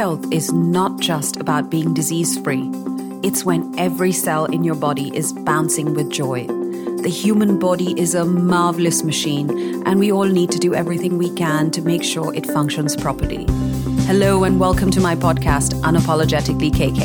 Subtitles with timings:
[0.00, 2.70] health is not just about being disease free,
[3.22, 6.46] it's when every cell in your body is bouncing with joy.
[7.02, 9.50] The human body is a marvelous machine,
[9.86, 13.44] and we all need to do everything we can to make sure it functions properly.
[14.08, 17.02] Hello, and welcome to my podcast, Unapologetically KK.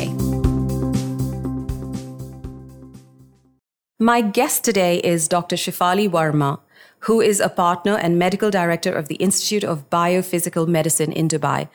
[3.98, 5.56] My guest today is Dr.
[5.56, 6.60] Shefali Verma,
[7.00, 11.68] who is a partner and medical director of the Institute of Biophysical Medicine in Dubai.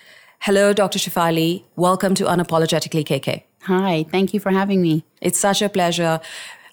[0.46, 0.98] Hello, Dr.
[0.98, 1.66] Shefali.
[1.76, 3.44] Welcome to Unapologetically KK.
[3.66, 5.06] Hi, thank you for having me.
[5.22, 6.20] It's such a pleasure.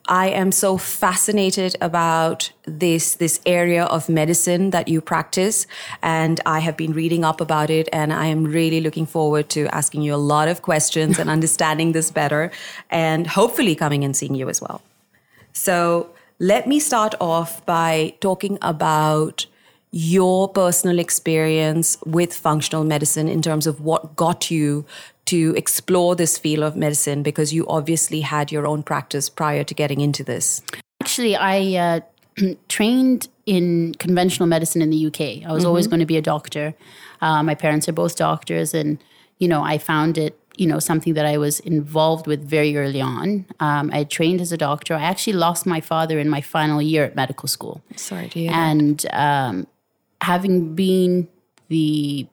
[0.06, 5.66] I am so fascinated about this this area of medicine that you practice
[6.02, 9.66] and I have been reading up about it and I am really looking forward to
[9.66, 12.50] asking you a lot of questions and understanding this better
[12.88, 14.80] and hopefully coming and seeing you as well.
[15.52, 16.08] So,
[16.38, 19.44] let me start off by talking about
[19.91, 24.84] your personal experience with functional medicine in terms of what got you
[25.27, 29.75] to explore this field of medicine because you obviously had your own practice prior to
[29.75, 30.62] getting into this.
[31.03, 32.00] Actually, I
[32.41, 35.20] uh, trained in conventional medicine in the UK.
[35.20, 35.69] I was mm-hmm.
[35.69, 36.75] always going to be a doctor.
[37.20, 38.98] Uh, my parents are both doctors, and
[39.39, 43.00] you know, I found it you know something that I was involved with very early
[43.00, 43.47] on.
[43.61, 44.95] Um, I trained as a doctor.
[44.95, 47.80] I actually lost my father in my final year at medical school.
[47.97, 48.50] Sorry to hear.
[48.52, 49.67] And um,
[50.20, 51.28] having been
[51.69, 52.27] the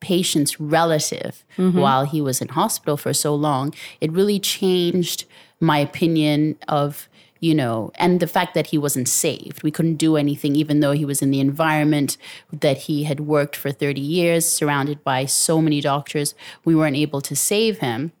[0.00, 1.78] patient's relative mm-hmm.
[1.78, 5.24] while he was in hospital for so long, it really changed
[5.58, 7.08] my opinion of,
[7.40, 9.62] you know, and the fact that he wasn't saved.
[9.62, 12.18] We couldn't do anything, even though he was in the environment
[12.52, 16.34] that he had worked for 30 years, surrounded by so many doctors.
[16.64, 18.12] We weren't able to save him.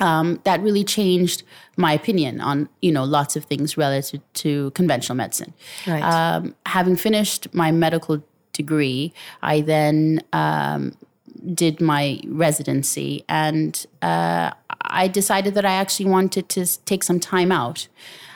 [0.00, 1.44] Um, that really changed
[1.76, 5.54] my opinion on you know lots of things relative to conventional medicine.
[5.86, 6.02] Right.
[6.02, 8.20] Um, having finished my medical
[8.54, 10.96] degree, I then um,
[11.52, 17.52] did my residency, and uh, I decided that I actually wanted to take some time
[17.52, 17.88] out.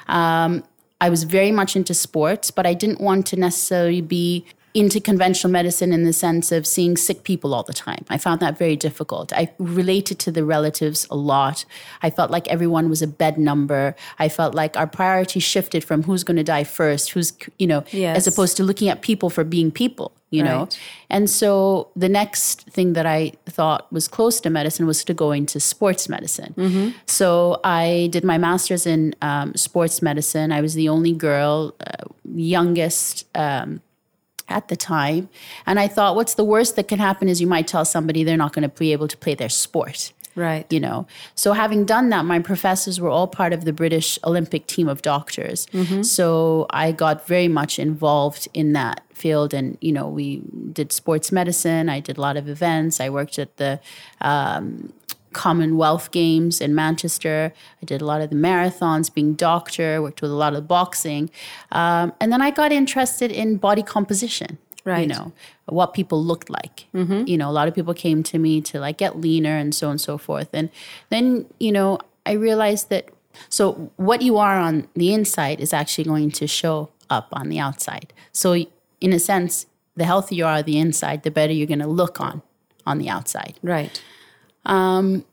[0.09, 0.65] Um,
[1.01, 4.45] I was very much into sports, but I didn't want to necessarily be
[4.79, 8.05] into conventional medicine in the sense of seeing sick people all the time.
[8.09, 9.33] I found that very difficult.
[9.33, 11.65] I related to the relatives a lot.
[12.01, 13.97] I felt like everyone was a bed number.
[14.21, 17.83] I felt like our priority shifted from who's going to die first, who's, you know,
[17.91, 18.17] yes.
[18.19, 20.49] as opposed to looking at people for being people, you right.
[20.49, 20.69] know?
[21.11, 25.33] And so the next thing that I thought was close to medicine was to go
[25.33, 26.55] into sports medicine.
[26.57, 26.91] Mm-hmm.
[27.07, 30.53] So I did my master's in um, sports medicine.
[30.53, 33.27] I was the only girl, uh, youngest.
[33.35, 33.81] Um,
[34.49, 35.29] at the time.
[35.67, 38.37] And I thought, what's the worst that can happen is you might tell somebody they're
[38.37, 40.13] not going to be able to play their sport.
[40.35, 40.73] Right.
[40.73, 44.69] You know, so having done that, my professors were all part of the British Olympic
[44.69, 45.67] team of doctors.
[45.73, 46.03] Mm-hmm.
[46.03, 49.53] So I got very much involved in that field.
[49.53, 50.43] And, you know, we
[50.73, 53.81] did sports medicine, I did a lot of events, I worked at the,
[54.21, 54.93] um,
[55.39, 57.53] Commonwealth Games in Manchester.
[57.81, 61.31] I did a lot of the marathons, being doctor, worked with a lot of boxing.
[61.71, 64.59] Um, and then I got interested in body composition.
[64.85, 65.03] Right.
[65.03, 65.33] You know,
[65.67, 66.87] what people looked like.
[66.93, 67.29] Mm-hmm.
[67.29, 69.87] You know, a lot of people came to me to like get leaner and so
[69.87, 70.49] on and so forth.
[70.53, 70.71] And
[71.11, 73.09] then, you know, I realized that
[73.49, 77.61] so what you are on the inside is actually going to show up on the
[77.61, 78.13] outside.
[78.33, 78.57] So
[79.01, 81.87] in a sense, the healthier you are on the inside, the better you're going to
[82.03, 82.43] look on
[82.85, 83.55] on the outside.
[83.63, 84.03] Right.
[84.69, 85.25] Um,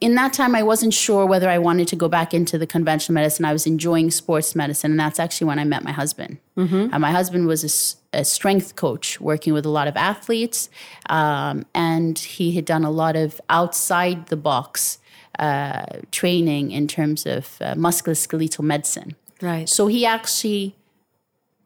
[0.00, 3.14] in that time, I wasn't sure whether I wanted to go back into the conventional
[3.14, 3.44] medicine.
[3.44, 6.38] I was enjoying sports medicine, and that's actually when I met my husband.
[6.58, 6.88] Mm-hmm.
[6.92, 10.68] And my husband was a, a, strength coach working with a lot of athletes,
[11.08, 14.98] um, and he had done a lot of outside the box
[15.38, 19.16] uh, training in terms of uh, musculoskeletal medicine.
[19.40, 19.68] Right.
[19.68, 20.76] So he actually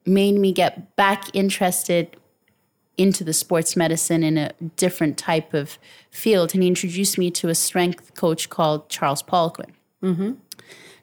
[0.06, 2.16] made me get back interested
[2.98, 5.78] into the sports medicine in a different type of
[6.10, 6.53] field.
[6.53, 9.70] And he introduced me to a strength coach called Charles Poliquin.
[10.03, 10.32] Mm-hmm.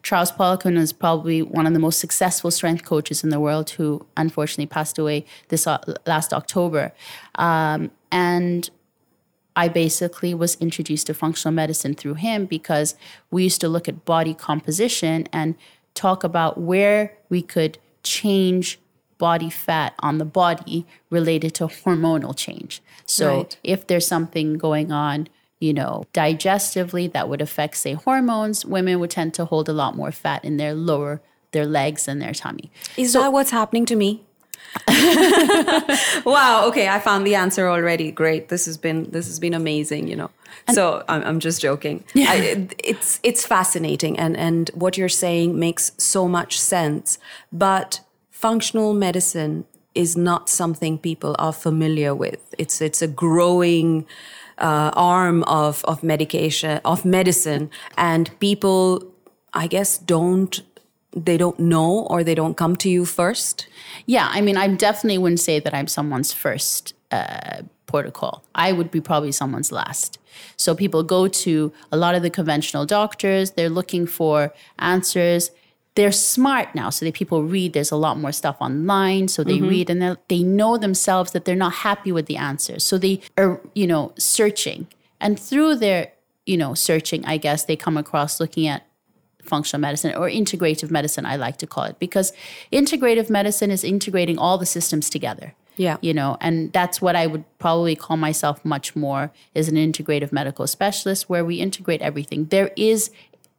[0.04, 4.06] Charles Poliquin is probably one of the most successful strength coaches in the world who
[4.16, 6.94] unfortunately passed away this uh, last October.
[7.36, 8.70] Um, and
[9.56, 12.96] I basically was introduced to functional medicine through him because
[13.32, 15.56] we used to look at body composition and
[15.96, 18.80] talk about where we could change
[19.18, 22.82] body fat on the body related to hormonal change.
[23.06, 23.58] So right.
[23.64, 25.28] if there's something going on,
[25.60, 29.96] you know, digestively that would affect, say, hormones, women would tend to hold a lot
[29.96, 31.22] more fat in their lower,
[31.52, 32.72] their legs and their tummy.
[32.98, 34.26] Is so, that what's happening to me?
[36.26, 36.66] wow.
[36.68, 38.12] Okay, I found the answer already.
[38.12, 38.50] Great.
[38.50, 40.08] This has been this has been amazing.
[40.08, 40.32] You know.
[40.74, 42.04] so I'm, I'm just joking.
[42.14, 42.32] Yeah.
[42.32, 47.18] I, it's it's fascinating, and and what you're saying makes so much sense.
[47.54, 48.02] But
[48.46, 49.66] functional medicine
[49.96, 52.42] is not something people are familiar with.
[52.60, 54.06] It's it's a growing
[54.60, 58.82] uh, arm of of medication of medicine, and people,
[59.64, 60.54] I guess, don't
[61.26, 63.68] they don't know or they don't come to you first.
[64.06, 68.44] Yeah, I mean, I definitely wouldn't say that I'm someone's first uh, protocol.
[68.54, 70.20] I would be probably someone's last.
[70.56, 71.54] So people go to
[71.92, 73.52] a lot of the conventional doctors.
[73.52, 75.52] They're looking for answers
[75.96, 79.58] they're smart now so that people read there's a lot more stuff online so they
[79.58, 79.68] mm-hmm.
[79.68, 82.84] read and they know themselves that they're not happy with the answers.
[82.84, 84.88] So they are you know searching.
[85.20, 86.12] And through their
[86.46, 88.86] you know searching i guess they come across looking at
[89.44, 92.34] functional medicine or integrative medicine i like to call it because
[92.72, 95.54] integrative medicine is integrating all the systems together.
[95.78, 95.98] Yeah.
[96.02, 100.32] You know and that's what i would probably call myself much more is an integrative
[100.32, 102.46] medical specialist where we integrate everything.
[102.46, 103.12] There is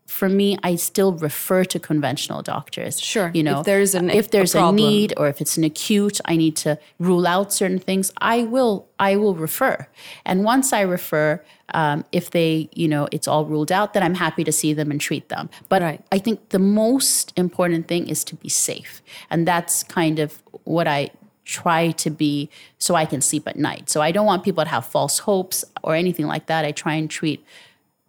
[0.06, 3.00] for me, I still refer to conventional doctors.
[3.00, 3.30] Sure.
[3.34, 6.20] You know, if there's an if there's a, a, need or if it's an acute,
[6.24, 8.12] I need to rule out certain things.
[8.18, 9.86] I will I will refer,
[10.24, 11.42] and once I refer,
[11.74, 14.90] um, if they you know it's all ruled out, then I'm happy to see them
[14.90, 15.50] and treat them.
[15.68, 16.02] But right.
[16.12, 20.86] I think the most important thing is to be safe, and that's kind of what
[20.86, 21.10] I
[21.44, 23.88] try to be so I can sleep at night.
[23.88, 26.64] So I don't want people to have false hopes or anything like that.
[26.64, 27.44] I try and treat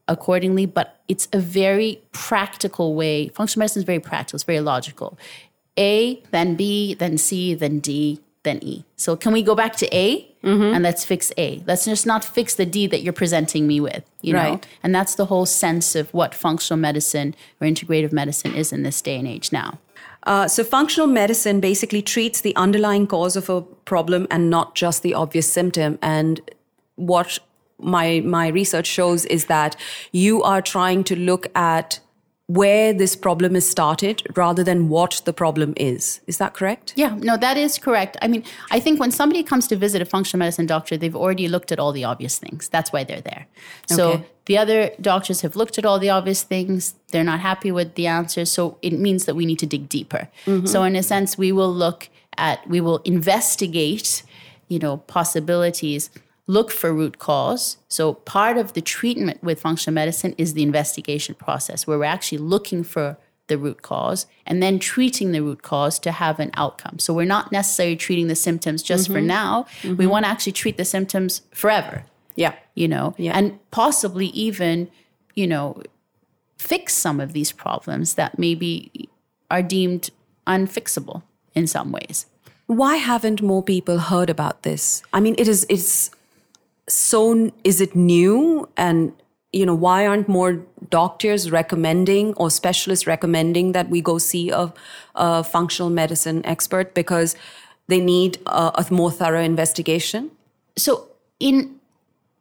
[0.07, 3.29] accordingly, but it's a very practical way.
[3.29, 5.17] Functional medicine is very practical, it's very logical.
[5.77, 8.83] A, then B, then C, then D, then E.
[8.95, 10.73] So can we go back to A mm-hmm.
[10.73, 11.61] and let's fix A?
[11.67, 14.51] Let's just not fix the D that you're presenting me with, you know?
[14.51, 14.67] Right.
[14.81, 19.01] And that's the whole sense of what functional medicine or integrative medicine is in this
[19.01, 19.79] day and age now.
[20.23, 25.01] Uh, so, functional medicine basically treats the underlying cause of a problem and not just
[25.01, 25.97] the obvious symptom.
[26.01, 26.41] And
[26.95, 27.39] what
[27.79, 29.75] my my research shows is that
[30.11, 31.99] you are trying to look at
[32.47, 36.21] where this problem is started rather than what the problem is.
[36.27, 36.93] Is that correct?
[36.95, 38.15] Yeah, no, that is correct.
[38.21, 41.49] I mean, I think when somebody comes to visit a functional medicine doctor, they've already
[41.49, 42.69] looked at all the obvious things.
[42.69, 43.47] That's why they're there.
[43.87, 44.25] So okay.
[44.45, 46.95] the other doctors have looked at all the obvious things.
[47.11, 48.49] They're not happy with the answers.
[48.49, 50.29] So it means that we need to dig deeper.
[50.45, 50.67] Mm-hmm.
[50.67, 52.07] So in a sense, we will look
[52.37, 54.23] at, we will investigate,
[54.69, 56.09] you know, possibilities
[56.47, 57.77] look for root cause.
[57.89, 62.39] So, part of the treatment with functional medicine is the investigation process, where we're actually
[62.39, 63.17] looking for
[63.47, 66.99] the root cause and then treating the root cause to have an outcome.
[66.99, 69.13] So, we're not necessarily treating the symptoms just mm-hmm.
[69.13, 69.67] for now.
[69.81, 69.97] Mm-hmm.
[69.97, 72.05] We want to actually treat the symptoms forever.
[72.35, 72.55] Yeah.
[72.75, 73.37] You know, yeah.
[73.37, 74.89] and possibly even,
[75.33, 75.81] you know,
[76.57, 79.09] fix some of these problems that maybe
[79.49, 80.11] are deemed
[80.45, 81.23] unfixable
[81.55, 82.27] in some ways.
[82.67, 85.01] Why haven't more people heard about this?
[85.13, 86.11] I mean, it is it's
[86.87, 88.69] so is it new?
[88.77, 89.13] And
[89.53, 94.73] you know why aren't more doctors recommending or specialists recommending that we go see a,
[95.15, 97.35] a functional medicine expert because
[97.87, 100.31] they need a, a, more thorough investigation?
[100.75, 101.07] So
[101.39, 101.79] in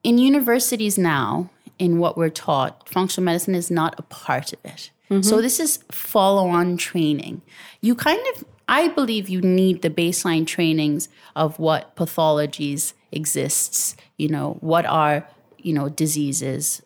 [0.03, 4.91] in universities now in what we're taught functional medicine is not a part of it.
[5.11, 5.23] Mm-hmm.
[5.23, 7.43] so this is follow on training.
[7.81, 14.29] You kind of i believe you need the baseline trainings of what pathologies exists you
[14.29, 15.26] know what are
[15.58, 16.82] you know diseases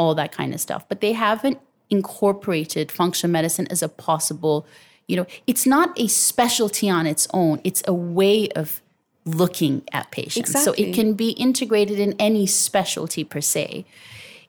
[0.00, 0.88] all that kind of stuff.
[0.88, 1.58] But they haven't
[1.90, 4.64] incorporated functional medicine as a possible
[5.06, 7.60] you know it's not a specialty on its own.
[7.64, 8.80] It's a way of
[9.24, 10.50] looking at patients.
[10.50, 10.84] Exactly.
[10.84, 13.84] so it can be integrated in any specialty per se.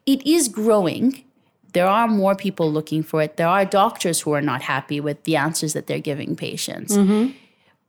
[0.05, 1.23] It is growing.
[1.73, 3.37] There are more people looking for it.
[3.37, 6.95] There are doctors who are not happy with the answers that they're giving patients.
[6.95, 7.37] Mm-hmm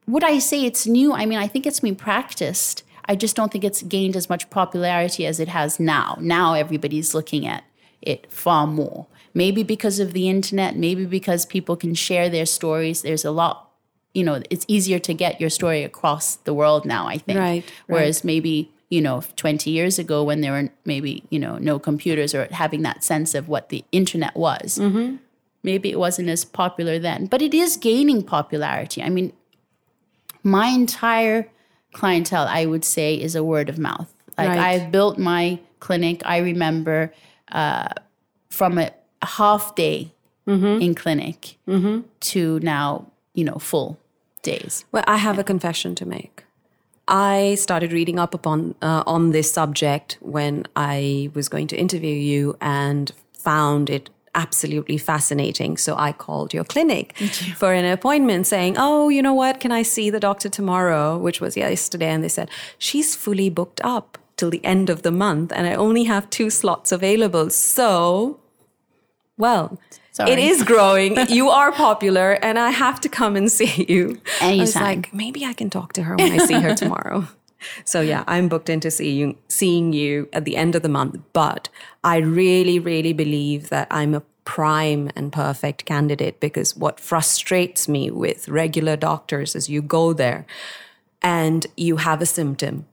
[0.06, 1.12] would I say it's new?
[1.12, 2.82] I mean, I think it's been practiced.
[3.06, 6.16] I just don't think it's gained as much popularity as it has now.
[6.21, 7.64] Now everybody's looking at
[8.00, 9.06] it far more.
[9.35, 13.02] Maybe because of the internet, maybe because people can share their stories.
[13.02, 13.71] There's a lot,
[14.12, 17.38] you know, it's easier to get your story across the world now, I think.
[17.38, 17.64] Right.
[17.87, 18.25] Whereas right.
[18.25, 22.47] maybe, you know, 20 years ago when there were maybe, you know, no computers or
[22.50, 24.78] having that sense of what the internet was.
[24.78, 25.16] Mm-hmm.
[25.62, 29.02] Maybe it wasn't as popular then, but it is gaining popularity.
[29.02, 29.32] I mean,
[30.42, 31.49] my entire
[31.92, 34.12] clientele, I would say, is a word of mouth.
[34.38, 34.58] Like right.
[34.58, 36.22] I've built my clinic.
[36.25, 37.12] I remember
[37.50, 37.88] uh,
[38.50, 38.90] from a,
[39.22, 40.12] half day
[40.49, 40.82] mm-hmm.
[40.82, 42.00] in clinic mm-hmm.
[42.18, 43.99] to now, you know, full
[44.42, 44.84] days.
[44.90, 46.42] Well, I have a confession to make.
[47.06, 52.14] I started reading up upon uh, on this subject when I was going to interview
[52.14, 55.76] you and found it absolutely fascinating.
[55.76, 57.28] So I called your clinic you?
[57.28, 59.60] for an appointment saying, Oh, you know what?
[59.60, 61.18] Can I see the doctor tomorrow?
[61.18, 62.08] Which was yesterday.
[62.08, 65.74] And they said, She's fully booked up till the end of the month and I
[65.74, 67.50] only have two slots available.
[67.50, 68.40] So,
[69.36, 69.78] well,
[70.12, 70.32] Sorry.
[70.32, 71.16] it is growing.
[71.28, 74.20] you are popular and I have to come and see you.
[74.40, 74.60] Anytime.
[74.60, 77.28] I was like, maybe I can talk to her when I see her tomorrow.
[77.85, 81.69] So yeah, I'm booked into seeing seeing you at the end of the month, but
[82.04, 88.11] I really really believe that I'm a prime and perfect candidate because what frustrates me
[88.11, 90.45] with regular doctors is you go there
[91.23, 92.87] and you have a symptom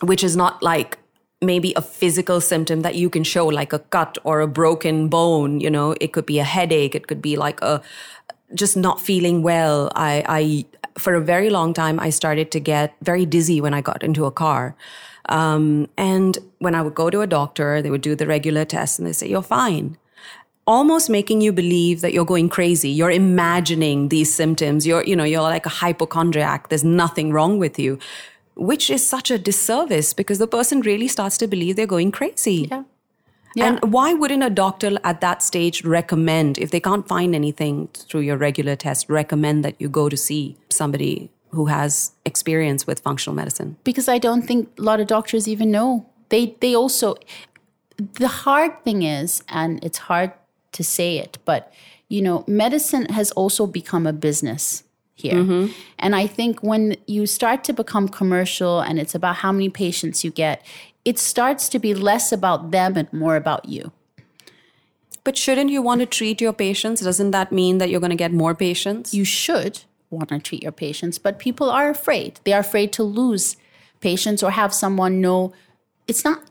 [0.00, 0.98] which is not like
[1.40, 5.60] maybe a physical symptom that you can show like a cut or a broken bone
[5.60, 5.94] you know?
[6.00, 6.94] It could be a headache.
[6.94, 7.82] It could be like a
[8.54, 9.90] just not feeling well.
[9.94, 10.64] I i
[10.98, 14.24] for a very long time i started to get very dizzy when i got into
[14.24, 14.74] a car.
[15.28, 18.98] Um, and when i would go to a doctor they would do the regular tests
[18.98, 19.96] and they say you're fine.
[20.64, 22.88] Almost making you believe that you're going crazy.
[22.88, 24.86] You're imagining these symptoms.
[24.86, 26.68] You're you know you're like a hypochondriac.
[26.68, 27.98] There's nothing wrong with you
[28.54, 32.68] which is such a disservice because the person really starts to believe they're going crazy.
[32.70, 32.82] Yeah.
[33.54, 33.66] Yeah.
[33.66, 38.22] and why wouldn't a doctor at that stage recommend, if they can't find anything through
[38.22, 43.34] your regular test, recommend that you go to see somebody who has experience with functional
[43.36, 43.76] medicine?
[43.84, 46.06] because I don't think a lot of doctors even know.
[46.30, 47.16] They they also
[48.14, 50.32] the hard thing is, and it's hard
[50.72, 51.72] to say it, but
[52.08, 55.34] you know, medicine has also become a business here.
[55.34, 55.72] Mm-hmm.
[55.98, 60.24] And I think when you start to become commercial and it's about how many patients
[60.24, 60.62] you get,
[61.04, 63.92] it starts to be less about them and more about you.
[65.24, 67.00] But shouldn't you want to treat your patients?
[67.00, 69.14] Doesn't that mean that you're going to get more patients?
[69.14, 72.40] you should want to treat your patients, but people are afraid.
[72.44, 73.56] They are afraid to lose
[74.00, 75.52] patients or have someone know
[76.06, 76.42] it's not,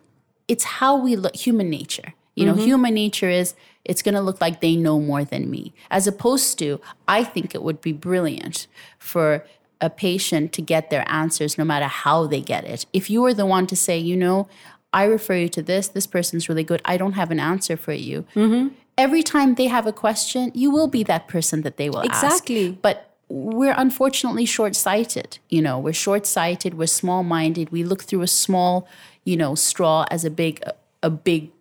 [0.48, 2.14] it's how we look, human nature.
[2.36, 2.64] You know, mm-hmm.
[2.64, 3.54] human nature is
[3.84, 7.54] it's going to look like they know more than me, as opposed to, I think
[7.54, 8.68] it would be brilliant
[8.98, 9.46] for
[9.82, 12.86] a patient to get their answers no matter how they get it.
[12.94, 14.48] If you are the one to say, you know,
[14.94, 17.94] I refer you to this, this person's really good, I don't have an answer for
[17.94, 18.26] you.
[18.36, 18.76] Mm-hmm.
[18.98, 22.24] Every time they have a question, you will be that person that they will ask.
[22.24, 22.78] Exactly.
[22.82, 25.40] But we're unfortunately short sighted.
[25.50, 27.72] You know, we're short sighted, we're small minded.
[27.72, 28.88] We look through a small,
[29.24, 30.62] you know, straw as a big,
[31.02, 31.52] a big,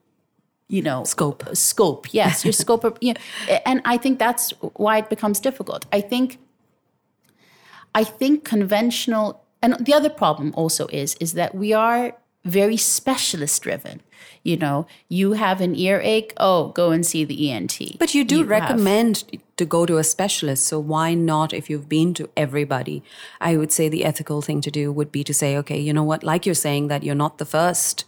[0.69, 1.45] you know, Scope.
[1.55, 2.85] Scope, yes, your scope.
[2.85, 3.21] Of, you know,
[3.65, 5.87] and I think that's why it becomes difficult.
[5.93, 6.39] I think,
[7.95, 13.63] I think conventional, and the other problem also is, is that we are very specialist
[13.63, 14.01] driven.
[14.43, 17.99] You know, you have an earache, oh, go and see the ENT.
[17.99, 19.25] But you do have- recommend
[19.59, 20.67] to go to a specialist.
[20.67, 23.03] So why not, if you've been to everybody?
[23.41, 26.05] I would say the ethical thing to do would be to say, okay, you know
[26.05, 26.23] what?
[26.25, 28.07] Like you're saying that you're not the first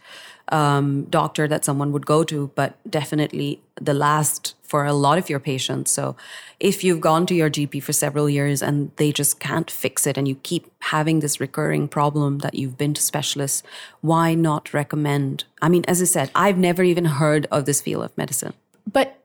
[0.49, 5.29] um, doctor that someone would go to, but definitely the last for a lot of
[5.29, 5.91] your patients.
[5.91, 6.17] So
[6.59, 10.17] if you've gone to your GP for several years and they just can't fix it
[10.17, 13.63] and you keep having this recurring problem that you've been to specialists,
[14.01, 15.45] why not recommend?
[15.61, 18.55] I mean, as I said, I've never even heard of this field of medicine.
[18.91, 19.19] but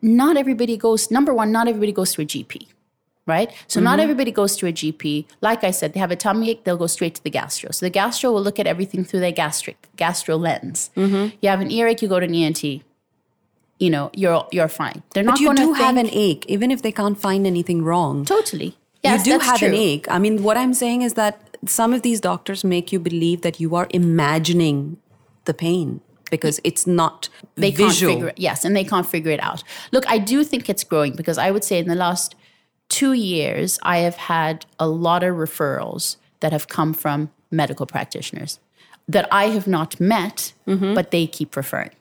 [0.00, 2.66] not everybody goes number one not everybody goes to a gp
[3.26, 3.52] right?
[3.68, 4.02] So not mm-hmm.
[4.02, 6.86] everybody goes to a gp like i said they have a tummy ache they'll go
[6.86, 7.70] straight to the gastro.
[7.70, 10.90] So the gastro will look at everything through their gastric gastro lens.
[10.96, 11.36] Mm-hmm.
[11.40, 12.64] You have an earache you go to an ent
[13.82, 15.02] you know you're you're fine.
[15.12, 17.82] They're not But you do to have an ache, even if they can't find anything
[17.82, 18.24] wrong.
[18.24, 18.76] totally.
[19.02, 19.68] Yes you do have true.
[19.68, 20.06] an ache.
[20.08, 23.58] I mean, what I'm saying is that some of these doctors make you believe that
[23.58, 24.98] you are imagining
[25.44, 26.00] the pain
[26.30, 27.88] because it's not they visual.
[27.88, 29.64] can't figure it yes and they can't figure it out.
[29.90, 32.36] Look i do think it's growing because i would say in the last
[32.98, 34.54] two years i have had
[34.86, 36.04] a lot of referrals
[36.40, 37.18] that have come from
[37.50, 38.52] medical practitioners
[39.14, 40.52] that i have not met
[40.98, 41.94] but they keep referring.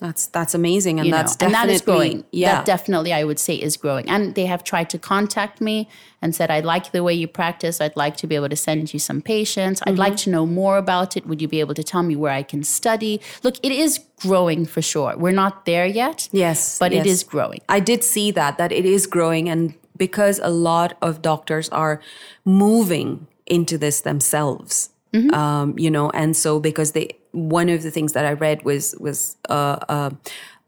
[0.00, 2.18] That's that's amazing, and you know, that's and that is growing.
[2.30, 4.04] Yeah, that definitely i would say is growing.
[4.14, 5.76] And they have tried to contact me
[6.22, 7.74] and said i like the way you practice.
[7.84, 9.78] I'd like to be able to send you some patients.
[9.82, 10.06] I'd Mm-hmm.
[10.06, 11.22] like to know more about it.
[11.28, 13.14] Would you be able to tell me where i can study?
[13.42, 13.92] Look it is
[14.24, 15.12] growing for sure.
[15.22, 17.06] We're not there yet yes, but it yes.
[17.14, 17.60] is growing.
[17.76, 22.00] I did see that that it is growing, and because a lot of doctors are
[22.44, 24.90] moving into this themselves,
[25.34, 28.94] um, you know, and so because they one of the things that I read was
[28.98, 30.10] was uh, uh,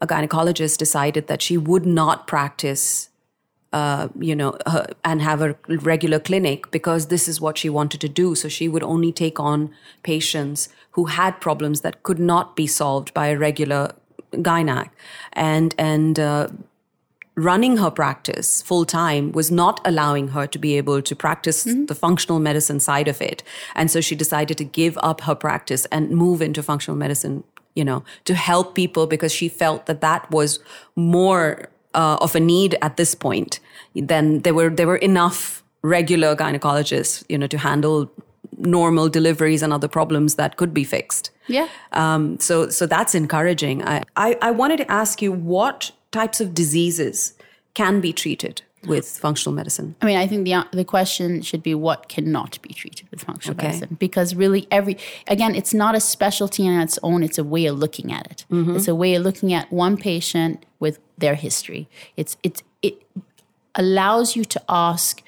[0.01, 3.09] a gynecologist decided that she would not practice.
[3.73, 8.01] Uh, you know, her, and have a regular clinic because this is what she wanted
[8.01, 8.35] to do.
[8.35, 9.71] So she would only take on
[10.03, 13.93] patients who had problems that could not be solved by a regular
[14.33, 14.91] gynac,
[15.33, 16.49] and and uh,
[17.41, 21.95] running her practice full time was not allowing her to be able to practice the
[21.95, 23.43] functional medicine side of it.
[23.75, 27.43] And so she decided to give up her practice and move into functional medicine,
[27.75, 30.61] you know, to help people because she felt that that was
[30.97, 33.61] more uh, of a need at this point.
[33.95, 38.11] Then there were there were enough regular gynecologists, you know, to handle
[38.59, 41.31] normal deliveries and other problems that could be fixed.
[41.49, 41.69] Yeah.
[41.93, 43.83] Um, so so that's encouraging.
[43.83, 47.35] I, I I wanted to ask you what types of diseases
[47.75, 49.95] can be treated with functional medicine?
[50.01, 53.23] I mean, I think the uh, the question should be what cannot be treated with
[53.23, 53.69] functional Okay.
[53.69, 57.23] medicine because really every again, it's not a specialty on its own.
[57.23, 58.45] It's a way of looking at it.
[58.51, 58.77] Mm-hmm.
[58.77, 61.89] It's a way of looking at one patient with their history.
[62.17, 63.03] It's it's it
[63.75, 65.23] allows you to ask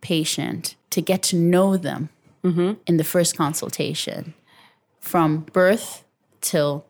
[0.00, 2.10] patient to get to know them
[2.44, 2.74] mm-hmm.
[2.86, 4.34] in the first consultation
[5.00, 6.04] from birth
[6.40, 6.84] till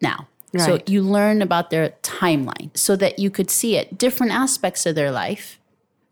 [0.00, 0.28] now.
[0.58, 4.94] So you learn about their timeline so that you could see it, different aspects of
[4.94, 5.58] their life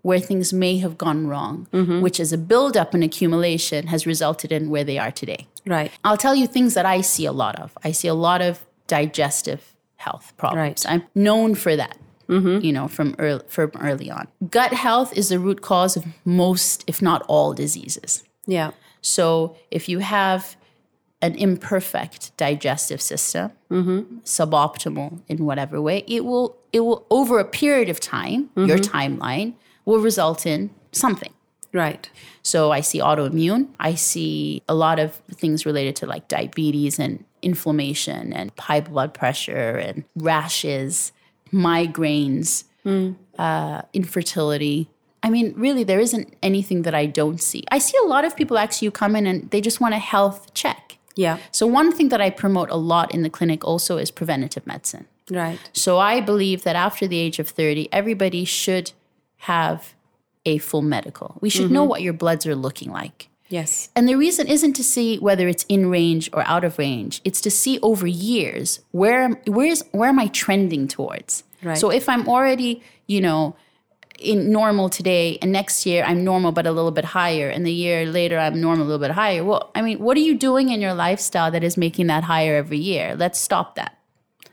[0.03, 2.01] where things may have gone wrong, mm-hmm.
[2.01, 5.47] which as a buildup and accumulation has resulted in where they are today.
[5.67, 5.93] Right.
[6.05, 7.77] I'll tell you things that I see a lot of.
[7.85, 10.87] I see a lot of digestive health problems.
[10.87, 10.95] Right.
[10.95, 11.99] I'm known for that.
[12.29, 12.65] Mm-hmm.
[12.65, 14.29] You know, from early, from early on.
[14.51, 18.23] Gut health is the root cause of most, if not all, diseases.
[18.47, 18.71] Yeah.
[19.03, 20.57] So if you have
[21.23, 24.19] an imperfect digestive system, mm-hmm.
[24.25, 28.97] suboptimal in whatever way, it will it will over a period of time, your mm-hmm.
[28.97, 31.33] timeline will result in something.
[31.73, 32.11] Right.
[32.43, 33.69] So I see autoimmune.
[33.79, 39.15] I see a lot of things related to like diabetes and inflammation and high blood
[39.15, 41.13] pressure and rashes,
[41.53, 43.15] migraines, mm.
[43.39, 44.89] uh, infertility.
[45.23, 47.63] I mean, really, there isn't anything that I don't see.
[47.71, 49.99] I see a lot of people actually who come in and they just want a
[49.99, 50.90] health check.
[51.17, 51.39] Yeah.
[51.51, 55.07] So, one thing that I promote a lot in the clinic also is preventative medicine.
[55.31, 55.59] Right.
[55.73, 58.93] So I believe that after the age of 30, everybody should
[59.39, 59.95] have
[60.45, 61.37] a full medical.
[61.41, 61.91] We should know mm-hmm.
[61.91, 63.29] what your bloods are looking like.
[63.49, 63.91] Yes.
[63.97, 67.21] And the reason isn't to see whether it's in range or out of range.
[67.25, 71.43] It's to see over years where where is where am I trending towards?
[71.63, 71.77] Right.
[71.77, 73.57] So if I'm already, you know,
[74.21, 77.73] in normal today and next year I'm normal but a little bit higher and the
[77.73, 79.45] year later I'm normal a little bit higher.
[79.45, 82.57] Well, I mean, what are you doing in your lifestyle that is making that higher
[82.57, 83.17] every year?
[83.17, 83.97] Let's stop that.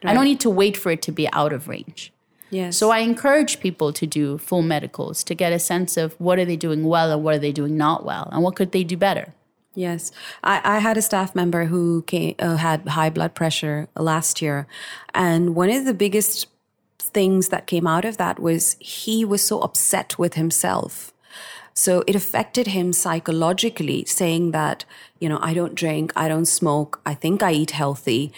[0.03, 2.13] I don't need to wait for it to be out of range.
[2.49, 2.77] Yes.
[2.77, 6.45] So I encourage people to do full medicals to get a sense of what are
[6.45, 8.95] they doing well and what are they doing not well and what could they do
[8.95, 9.33] better.
[9.75, 10.11] Yes,
[10.43, 14.65] I, I had a staff member who came, uh, had high blood pressure last year,
[15.13, 16.47] and one of the biggest
[17.07, 21.13] things that came out of that was he was so upset with himself.
[21.73, 24.83] So it affected him psychologically, saying that,
[25.19, 28.33] you know, I don't drink, I don't smoke, I think I eat healthy.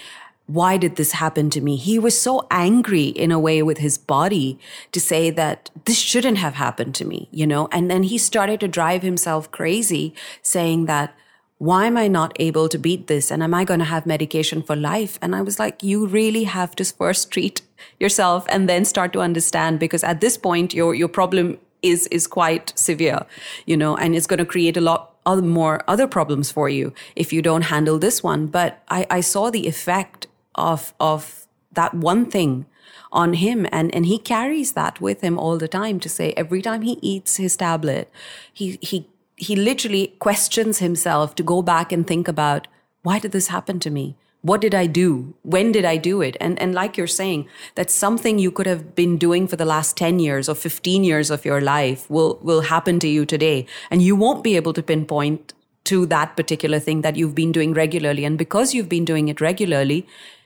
[0.47, 1.75] Why did this happen to me?
[1.75, 4.59] He was so angry in a way with his body
[4.91, 7.69] to say that this shouldn't have happened to me, you know?
[7.71, 11.15] And then he started to drive himself crazy saying that,
[11.59, 13.29] why am I not able to beat this?
[13.29, 15.19] And am I going to have medication for life?
[15.21, 17.61] And I was like, you really have to first treat
[17.99, 22.27] yourself and then start to understand because at this point, your, your problem is, is
[22.27, 23.25] quite severe,
[23.65, 26.93] you know, and it's going to create a lot other, more other problems for you
[27.17, 28.47] if you don't handle this one.
[28.47, 32.67] But I, I saw the effect of, of that one thing
[33.11, 36.61] on him and and he carries that with him all the time to say every
[36.61, 38.11] time he eats his tablet
[38.53, 39.07] he he
[39.39, 42.67] he literally questions himself to go back and think about
[43.03, 44.17] why did this happen to me?
[44.41, 45.33] What did i do?
[45.41, 46.37] When did i do it?
[46.39, 49.97] And and like you're saying that something you could have been doing for the last
[49.97, 53.65] 10 years or 15 years of your life will will happen to you today.
[53.91, 55.53] And you won't be able to pinpoint
[55.85, 58.25] to that particular thing that you've been doing regularly.
[58.25, 60.05] And because you've been doing it regularly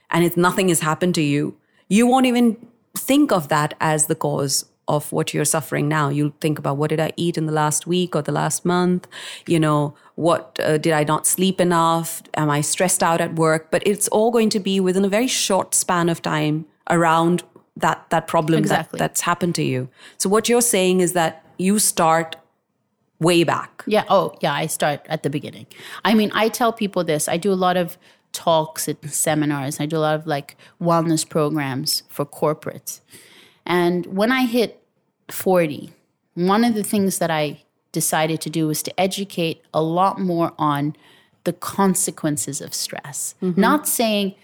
[0.10, 1.56] and if nothing has happened to you
[1.90, 2.56] you won't even
[2.98, 6.10] think of that as the cause of what you're suffering now.
[6.10, 9.08] You'll think about what did I eat in the last week or the last month?
[9.48, 12.22] You know, what uh, did I not sleep enough?
[12.36, 13.72] Am I stressed out at work?
[13.72, 17.44] But it's all going to be within a very short span of time around
[17.78, 18.98] that that problem Exactly.
[18.98, 19.90] that, that's happened to you.
[20.18, 22.36] So what you're saying is that you start
[23.20, 23.84] way back.
[23.88, 24.04] Yeah.
[24.10, 24.54] Oh, yeah.
[24.54, 25.66] I start at the beginning.
[26.04, 27.28] I mean, I tell people this.
[27.28, 27.98] I do a lot of
[28.34, 29.80] talks and seminars.
[29.80, 33.00] I do a lot of like wellness programs for corporates.
[33.66, 34.84] And when I hit
[35.30, 35.92] 40,
[36.36, 40.54] one of the things that I decided to do was to educate a lot more
[40.58, 40.96] on
[41.44, 43.36] the consequences of stress.
[43.42, 43.60] Mm-hmm.
[43.60, 44.36] Not saying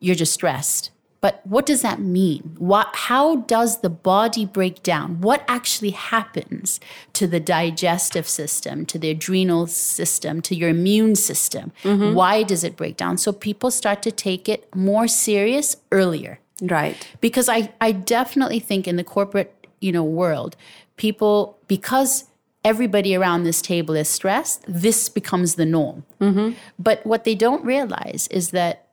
[0.00, 2.56] you're just stressed, but what does that mean?
[2.58, 5.20] What, how does the body break down?
[5.20, 6.80] What actually happens
[7.12, 11.72] to the digestive system, to the adrenal system, to your immune system?
[11.84, 12.14] Mm-hmm.
[12.14, 13.18] Why does it break down?
[13.18, 16.96] So people start to take it more serious earlier Right.
[17.20, 20.56] because I, I definitely think in the corporate you know world
[20.96, 22.24] people because
[22.64, 26.04] everybody around this table is stressed this becomes the norm.
[26.20, 26.52] Mm-hmm.
[26.78, 28.88] But what they don't realize is that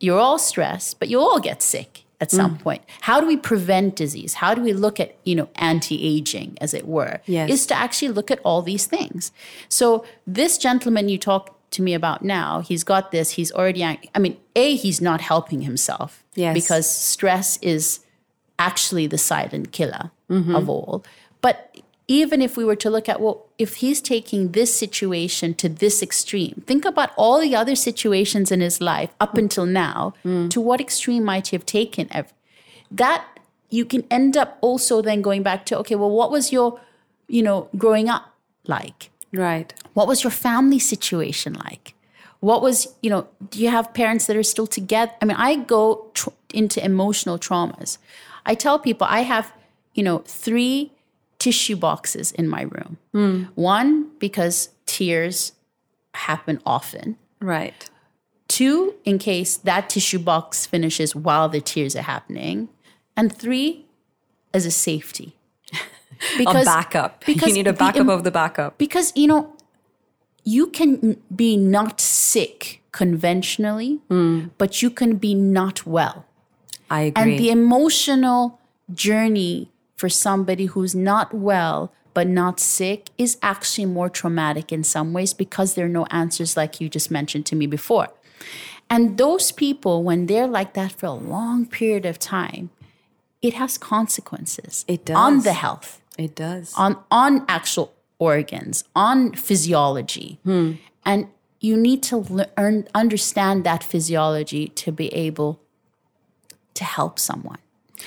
[0.00, 2.60] you're all stressed but you all get sick at some mm.
[2.60, 2.82] point.
[3.02, 4.34] How do we prevent disease?
[4.34, 7.50] How do we look at you know anti-aging as it were Yes.
[7.50, 9.32] is to actually look at all these things.
[9.68, 14.18] So this gentleman you talk to me about now he's got this he's already i
[14.24, 16.54] mean a he's not helping himself Yes.
[16.60, 18.00] because stress is
[18.58, 20.54] actually the silent killer mm-hmm.
[20.54, 21.04] of all
[21.46, 21.76] But
[22.08, 26.02] even if we were to look at, well, if he's taking this situation to this
[26.02, 30.14] extreme, think about all the other situations in his life up until now.
[30.24, 30.50] Mm.
[30.50, 32.08] To what extreme might he have taken?
[32.90, 33.24] That
[33.70, 36.80] you can end up also then going back to, okay, well, what was your,
[37.28, 38.34] you know, growing up
[38.66, 39.10] like?
[39.32, 39.72] Right.
[39.94, 41.94] What was your family situation like?
[42.40, 45.12] What was, you know, do you have parents that are still together?
[45.20, 47.98] I mean, I go tr- into emotional traumas.
[48.44, 49.52] I tell people I have,
[49.94, 50.92] you know, three
[51.38, 52.98] tissue boxes in my room.
[53.12, 53.44] Hmm.
[53.54, 55.52] One, because tears
[56.14, 57.16] happen often.
[57.40, 57.88] Right.
[58.48, 62.68] Two, in case that tissue box finishes while the tears are happening.
[63.16, 63.86] And three,
[64.54, 65.35] as a safety.
[66.46, 67.24] a backup.
[67.28, 68.78] you need a backup im- of the backup.
[68.78, 69.52] because you know
[70.44, 74.44] you can be not sick conventionally hmm.
[74.58, 76.24] but you can be not well
[76.88, 77.22] I agree.
[77.22, 78.60] and the emotional
[78.94, 85.12] journey for somebody who's not well but not sick is actually more traumatic in some
[85.12, 88.08] ways because there are no answers like you just mentioned to me before
[88.88, 92.70] and those people when they're like that for a long period of time
[93.42, 95.16] it has consequences It does.
[95.16, 96.74] on the health it does.
[96.76, 100.72] on on actual organs, on physiology, hmm.
[101.04, 101.28] and
[101.60, 105.60] you need to learn understand that physiology to be able
[106.74, 107.58] to help someone.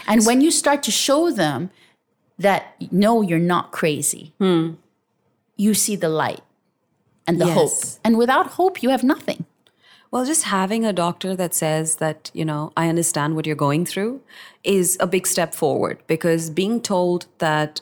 [0.07, 1.71] And when you start to show them
[2.37, 4.73] that no, you're not crazy, hmm.
[5.57, 6.41] you see the light
[7.27, 7.71] and the hope.
[8.03, 9.45] And without hope, you have nothing.
[10.11, 13.85] Well, just having a doctor that says that, you know, I understand what you're going
[13.85, 14.21] through
[14.63, 17.81] is a big step forward because being told that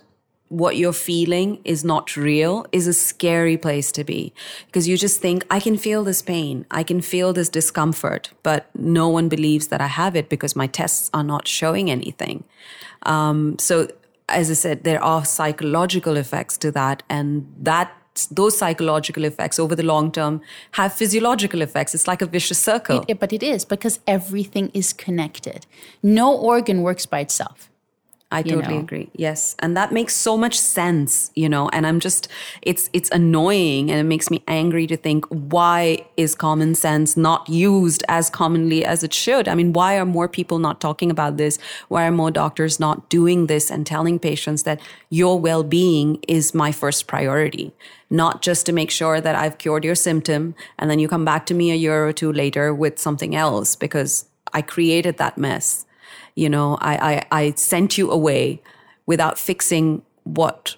[0.49, 4.33] what you're feeling is not real is a scary place to be
[4.67, 8.69] because you just think, I can feel this pain, I can feel this discomfort, but
[8.75, 12.45] no one believes that I have it because my tests are not showing anything.
[13.03, 13.87] Um, so,
[14.29, 17.91] as I said, there are psychological effects to that, and that
[18.31, 21.93] those psychological effects over the long term have physiological effects.
[21.93, 23.05] It's like a vicious circle.
[23.07, 25.65] It- but it is because everything is connected.
[26.01, 27.69] No organ works by itself.
[28.29, 28.81] I totally know?
[28.81, 29.09] agree.
[29.15, 29.55] Yes.
[29.59, 32.27] And that makes so much sense, you know, and I'm just
[32.61, 37.47] it's it's annoying and it makes me angry to think why is common sense not
[37.47, 39.47] used as commonly as it should?
[39.47, 41.57] I mean, why are more people not talking about this?
[41.87, 46.73] Why are more doctors not doing this and telling patients that your well-being is my
[46.73, 47.71] first priority?
[48.09, 51.45] Not just to make sure that I've cured your symptom and then you come back
[51.45, 55.85] to me a year or two later with something else because I created that mess
[56.37, 56.93] you know I,
[57.31, 58.61] I i sent you away
[59.05, 60.77] without fixing what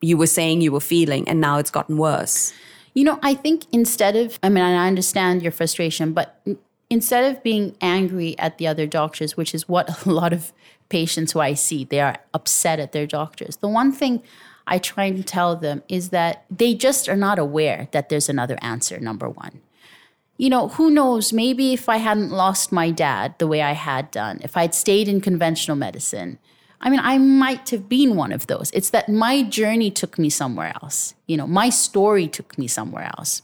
[0.00, 2.52] you were saying you were feeling and now it's gotten worse
[2.94, 6.40] You know, I think instead of, I mean, I understand your frustration, but
[6.88, 10.52] instead of being angry at the other doctors, which is what a lot of
[10.88, 13.56] patients who I see, they are upset at their doctors.
[13.58, 14.22] The one thing
[14.66, 18.58] I try and tell them is that they just are not aware that there's another
[18.60, 19.60] answer, number one.
[20.40, 21.34] You know, who knows?
[21.34, 25.06] Maybe if I hadn't lost my dad the way I had done, if I'd stayed
[25.06, 26.38] in conventional medicine,
[26.80, 28.70] I mean, I might have been one of those.
[28.72, 31.12] It's that my journey took me somewhere else.
[31.26, 33.42] You know, my story took me somewhere else.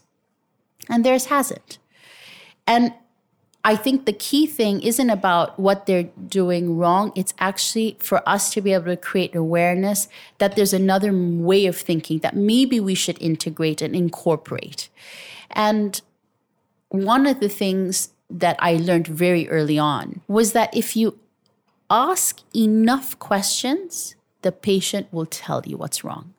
[0.89, 1.77] And theirs hasn't.
[2.65, 2.95] And
[3.63, 7.11] I think the key thing isn't about what they're doing wrong.
[7.15, 10.07] It's actually for us to be able to create awareness
[10.39, 14.89] that there's another way of thinking that maybe we should integrate and incorporate.
[15.51, 16.01] And
[16.89, 21.17] one of the things that I learned very early on was that if you
[21.89, 26.33] ask enough questions, the patient will tell you what's wrong.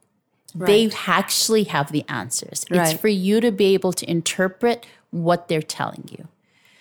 [0.55, 2.65] They actually have the answers.
[2.71, 6.29] It's for you to be able to interpret what they're telling you.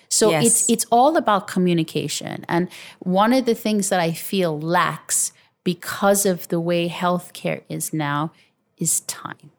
[0.10, 0.46] So Yes.
[0.46, 2.46] it's it's all about communication.
[2.48, 7.92] And one of the things that I feel lacks because of the way healthcare is
[7.94, 8.32] now
[8.78, 9.52] is time.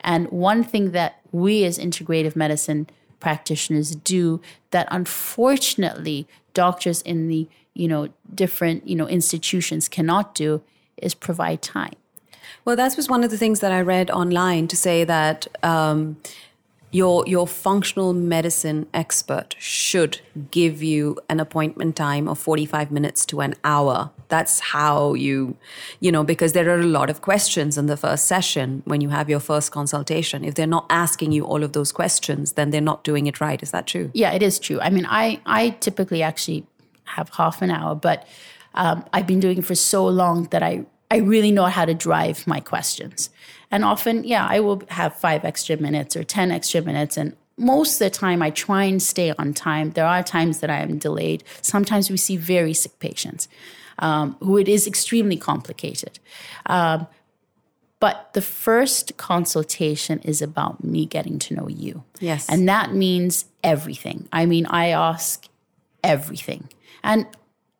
[0.00, 2.88] And one thing that we as integrative medicine
[3.24, 4.38] practitioners do
[4.70, 8.02] that unfortunately doctors in the you know
[8.42, 10.60] different you know institutions cannot do
[10.98, 11.96] is provide time.
[12.66, 16.18] well that was one of the things that i read online to say that um,
[16.94, 23.40] your your functional medicine expert should give you an appointment time of 45 minutes to
[23.40, 25.56] an hour that's how you
[26.00, 29.10] you know because there are a lot of questions in the first session when you
[29.10, 32.80] have your first consultation if they're not asking you all of those questions then they're
[32.80, 34.80] not doing it right is that true Yeah, it is true.
[34.80, 36.64] I mean, I I typically actually
[37.04, 38.26] have half an hour, but
[38.74, 41.94] um, I've been doing it for so long that I I really know how to
[41.94, 43.28] drive my questions.
[43.74, 48.00] And often, yeah, I will have five extra minutes or ten extra minutes, and most
[48.00, 49.90] of the time I try and stay on time.
[49.90, 51.40] There are times that I am delayed.
[51.62, 53.48] Sometimes we see very sick patients.
[53.98, 56.18] um, who it is extremely complicated.
[56.66, 57.06] Um,
[58.00, 62.04] but the first consultation is about me getting to know you.
[62.20, 62.48] Yes.
[62.48, 64.28] And that means everything.
[64.32, 65.46] I mean, I ask
[66.02, 66.68] everything.
[67.02, 67.26] And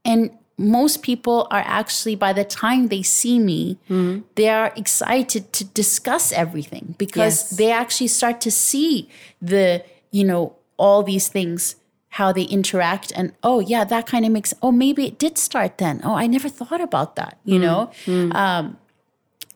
[0.05, 4.21] and most people are actually by the time they see me Mm-hmm.
[4.37, 7.51] they are excited to discuss everything because Yes.
[7.59, 9.09] they actually start to see
[9.43, 11.77] the you know all these things
[12.11, 15.79] how they interact and oh yeah that kind of makes oh maybe it did start
[15.79, 17.91] then oh i never thought about that you know
[18.33, 18.77] um,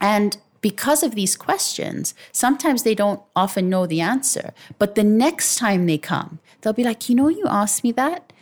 [0.01, 4.53] and because of these questions, sometimes they don't often know the answer.
[4.81, 8.33] But the next time they come, they'll be like, you know, you asked me that.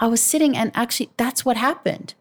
[0.00, 2.14] I was sitting and actually that's what happened.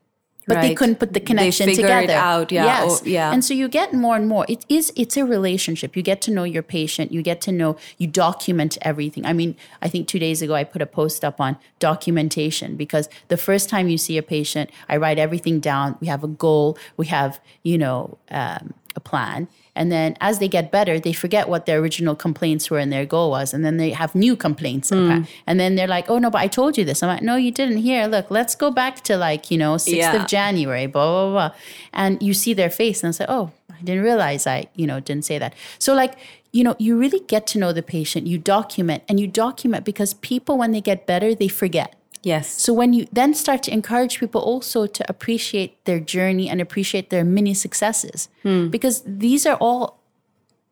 [0.48, 2.20] But they couldn't put the connection They connection figure it together.
[2.20, 3.04] out, yeah, Yes.
[3.04, 3.32] or- yeah.
[3.32, 4.46] And so you get more and more.
[4.50, 5.96] It is it's a relationship.
[5.96, 7.12] You get to know your patient.
[7.12, 9.28] You get to know you document everything.
[9.28, 13.10] I mean, I think two days ago I put a post up on documentation because
[13.28, 15.98] the first time you see a patient, I write everything down.
[16.02, 16.78] We have a goal.
[16.98, 19.48] We have, you know, um, a plan.
[19.80, 23.06] And then as they get better, they forget what their original complaints were and their
[23.06, 23.54] goal was.
[23.54, 24.90] And then they have new complaints.
[24.90, 25.22] Hmm.
[25.48, 27.02] And then they're like, oh, no, but I told you this.
[27.02, 27.78] I'm like, no, you didn't.
[27.78, 30.22] Here, look, let's go back to like, you know, 6th Yeah.
[30.22, 31.58] of January, blah, blah, blah.
[31.94, 35.24] And you see their face and say, oh, I didn't realize I, you know, didn't
[35.24, 35.54] say that.
[35.80, 36.16] So, like,
[36.52, 38.28] you know, you really get to know the patient.
[38.28, 41.96] You document and you document because people, when they get better, they forget.
[42.22, 42.62] Yes.
[42.62, 47.10] So when you then start to encourage people also to appreciate their journey and appreciate
[47.10, 48.68] their mini successes, hmm.
[48.68, 50.00] because these are all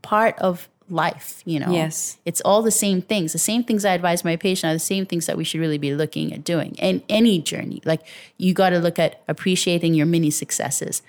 [0.02, 1.72] part of life, you know.
[1.72, 2.18] Yes.
[2.26, 3.34] It's all the same things.
[3.34, 5.78] The same things I advise my patient are the same things that we should really
[5.78, 7.82] be looking at doing in any journey.
[7.86, 8.02] Like
[8.38, 11.02] you got to look at appreciating your mini successes.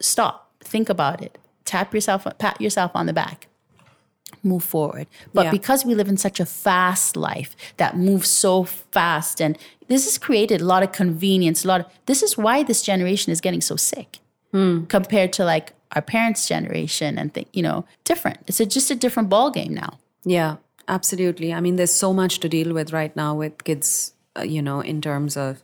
[0.00, 1.38] Stop, think about it.
[1.64, 3.48] Tap yourself, pat yourself on the back
[4.42, 5.06] move forward.
[5.32, 5.50] But Yeah.
[5.50, 9.56] because we live in such a fast life that moves so fast, and
[9.88, 13.32] this has created a lot of convenience, a lot of this is why this generation
[13.32, 14.18] is getting so sick
[14.88, 18.38] compared to like our parents' generation and think, you know, different.
[18.46, 19.98] It's a, just a different ball game now.
[20.24, 20.56] Yeah,
[20.88, 21.52] absolutely.
[21.54, 24.80] I mean, there's so much to deal with right now with kids, uh, you know,
[24.80, 25.62] in terms of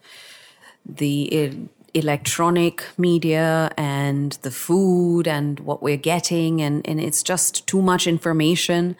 [0.87, 6.61] the e- electronic media and the food and what we're getting.
[6.61, 8.97] And, and it's just too much information.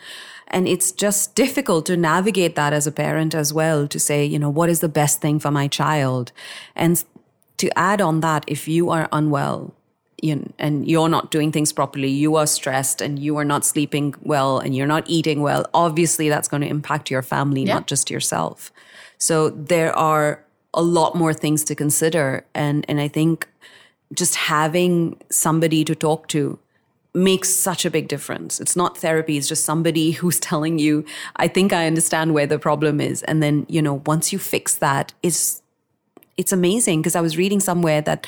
[0.49, 4.39] And it's just difficult to navigate that as a parent as well to say, you
[4.39, 6.33] know, what is the best thing for my child?
[6.75, 7.05] And
[7.59, 9.75] to add on that, if you are unwell,
[10.23, 14.15] you and you're not doing things properly, you are stressed and you are not sleeping
[14.23, 17.75] well and you're not eating well, obviously that's going to impact your family, Yeah.
[17.75, 18.73] not just yourself.
[19.19, 22.45] So there are a lot more things to consider.
[22.55, 23.49] And, and I think
[24.13, 26.59] just having somebody to talk to
[27.15, 28.61] makes such a big difference.
[28.61, 31.05] It's not therapy, it's just somebody who's telling you,
[31.37, 33.23] I think I understand where the problem is.
[33.25, 35.63] And then, you know, once you fix that, it's
[36.37, 38.25] it's amazing because I was reading somewhere that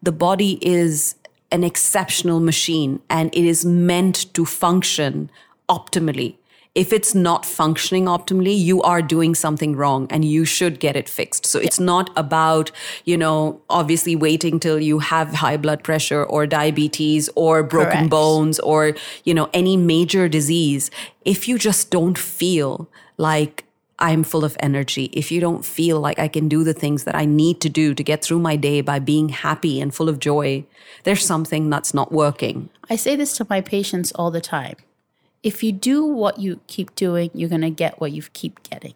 [0.00, 1.16] the body is
[1.50, 5.28] an exceptional machine and it is meant to function
[5.68, 6.36] optimally.
[6.74, 11.08] If it's not functioning optimally, you are doing something wrong and you should get it
[11.08, 11.46] fixed.
[11.46, 12.70] So it's not about,
[13.04, 18.10] you know, obviously waiting till you have high blood pressure or diabetes or broken Correct.
[18.10, 20.90] bones or, you know, any major disease.
[21.24, 23.64] If you just don't feel like
[23.98, 27.16] I'm full of energy, if you don't feel like I can do the things that
[27.16, 30.20] I need to do to get through my day by being happy and full of
[30.20, 30.64] joy,
[31.02, 32.68] there's something that's not working.
[32.88, 34.76] I say this to my patients all the time.
[35.42, 38.94] If you do what you keep doing, you're going to get what you keep getting.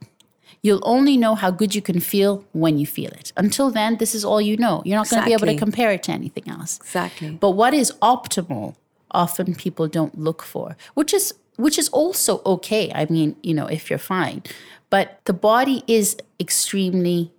[0.62, 3.33] You'll only know how good you can feel when you feel it.
[3.37, 4.83] Until then, this is all you know.
[4.85, 6.78] You're not going to be able to compare it to anything else.
[6.78, 7.31] Exactly.
[7.31, 8.76] But what is optimal,
[9.11, 12.92] often people don't look for, which is which is also okay.
[12.94, 14.42] I mean, you know, if you're fine.
[14.88, 17.33] But the body is extremely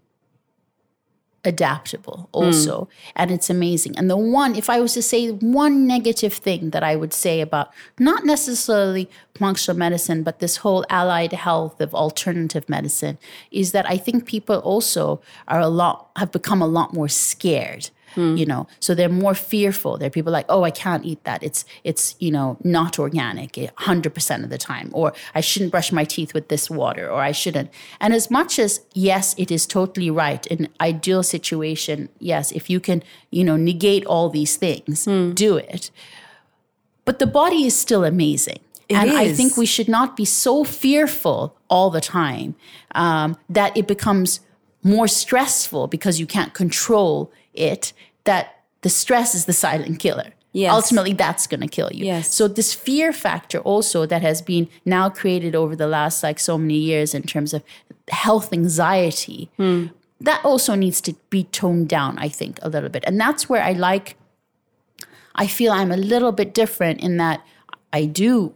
[1.46, 2.44] adaptable hmm.
[2.44, 2.88] also.
[3.16, 3.98] And it's amazing.
[3.98, 7.42] And the one if i was to say one negative thing that i would say
[7.42, 13.18] about not necessarily functional medicine but this whole allied health of alternative medicine
[13.52, 17.90] is that i think people also are a lot have become a lot more scared
[18.16, 18.36] Hmm.
[18.36, 18.68] you know?
[18.80, 19.98] So they're more fearful.
[19.98, 21.44] They're people like oh i can't eat that.
[21.44, 25.92] It's it's you know not organic eh, 100% of the time or i shouldn't brush
[25.92, 27.70] my teeth with this water or i shouldn't.
[28.00, 32.80] And as much as yes it is totally right in ideal situation yes if you
[32.80, 35.32] can you know negate all these things hmm.
[35.32, 35.92] do it.
[37.06, 38.60] But the body is still amazing.
[38.90, 42.56] And I think we should not be so fearful all the time
[42.94, 44.40] um, that it becomes
[44.84, 47.94] more stressful because you can't control it,
[48.26, 50.34] that the stress is the silent killer.
[50.52, 50.72] Yes.
[50.72, 52.06] Ultimately, that's going to kill you.
[52.06, 52.32] Yes.
[52.34, 56.58] So this fear factor also that has been now created over the last like so
[56.60, 57.64] many years in terms of
[58.10, 59.88] health anxiety, hmm.
[60.22, 63.04] that also needs to be toned down, I think, a little bit.
[63.08, 64.16] And that's where I like,
[65.34, 67.44] I feel I'm a little bit different in that
[67.92, 68.54] I do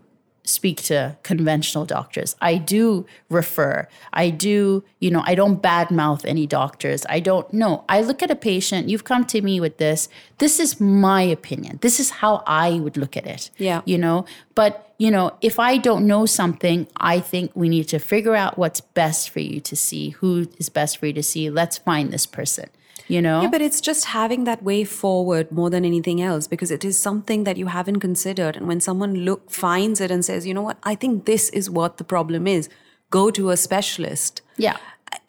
[0.48, 2.36] speak to conventional doctors.
[2.42, 3.88] I do refer.
[4.14, 7.06] I do, you know, I don't badmouth any doctors.
[7.10, 7.84] I don't know.
[7.90, 10.10] I look at a patient, you've come to me with this.
[10.38, 11.80] This is my opinion.
[11.82, 13.52] This is how I would look at it.
[13.58, 13.82] Yeah.
[13.86, 18.00] You know, but, you know, if I don't know something, I think we need to
[18.00, 21.50] figure out what's best for you to see, who is best for you to see.
[21.50, 22.70] Let's find this person
[23.08, 23.42] you know?
[23.42, 27.00] Yeah but it's just having that way forward more than anything else because it is
[27.00, 28.56] something that you haven't considered.
[28.56, 30.78] And when someone look finds it and says you know what?
[30.84, 32.70] I think this is what the problem is
[33.10, 34.42] go to a specialist.
[34.58, 34.78] Yeah.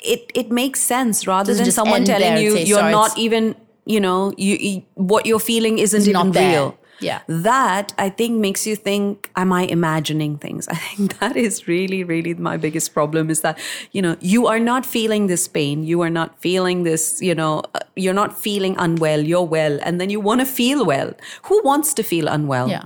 [0.00, 3.16] It it makes sense rather than just someone telling there you say, you're "Sorry, not
[3.16, 7.20] even you know you, you what you're feeling isn't even not there." real Yeah.
[7.28, 10.68] that i think makes you think am i imagining things?
[10.68, 13.58] I think that is really really my biggest problem is that
[13.92, 15.84] you know you are not feeling this pain.
[15.84, 19.20] You are not feeling this you know uh, you're not feeling unwell.
[19.20, 19.78] You're well.
[19.82, 21.12] And then you want to feel well.
[21.44, 22.68] Who wants to feel unwell?
[22.68, 22.84] Yeah.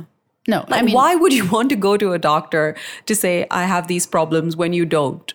[0.48, 2.74] No like, i mean why would you want to go to a doctor
[3.06, 5.34] to say i have these problems when you don't?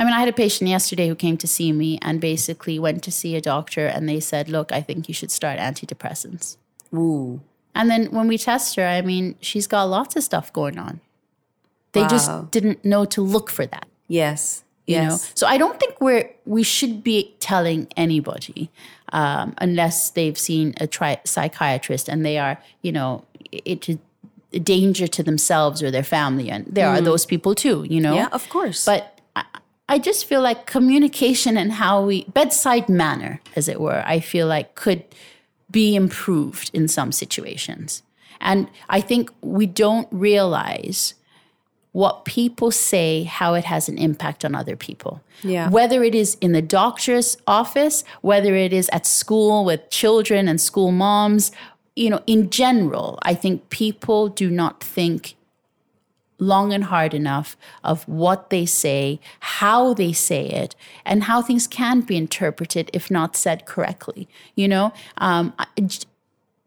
[0.00, 3.02] I mean, I had a patient yesterday who came to see me and basically went
[3.02, 6.56] to see a doctor, and they said, "Look, I think you should start antidepressants."
[6.94, 7.40] Ooh.
[7.78, 11.00] And then when we test her, I mean, she's got lots of stuff going on.
[11.92, 12.08] They Wow.
[12.08, 13.86] just didn't know to look for that.
[14.08, 14.64] Yes.
[14.86, 15.10] You yes.
[15.10, 18.70] know, so I don't think we're we should be telling anybody
[19.12, 23.98] um, unless they've seen a tri- psychiatrist and they are, you know, it, it
[24.52, 27.84] a danger to themselves or their family, and there are those people too.
[27.88, 28.16] You know, Mm.
[28.16, 28.84] Yeah, of course.
[28.86, 29.44] But I,
[29.90, 34.46] I just feel like communication and how we bedside manner, as it were, I feel
[34.46, 35.02] like could
[35.70, 38.02] be improved in some situations.
[38.40, 41.14] And I think we don't realize
[41.92, 45.20] what people say, how it has an impact on other people.
[45.42, 45.68] Yeah.
[45.68, 50.60] Whether it is in the doctor's office, whether it is at school with children and
[50.60, 51.50] school moms,
[51.96, 55.34] you know, in general, I think people do not think
[56.38, 60.74] long and hard enough of what they say, how they say it,
[61.04, 64.28] and how things can be interpreted if not said correctly.
[64.54, 65.52] You know, um,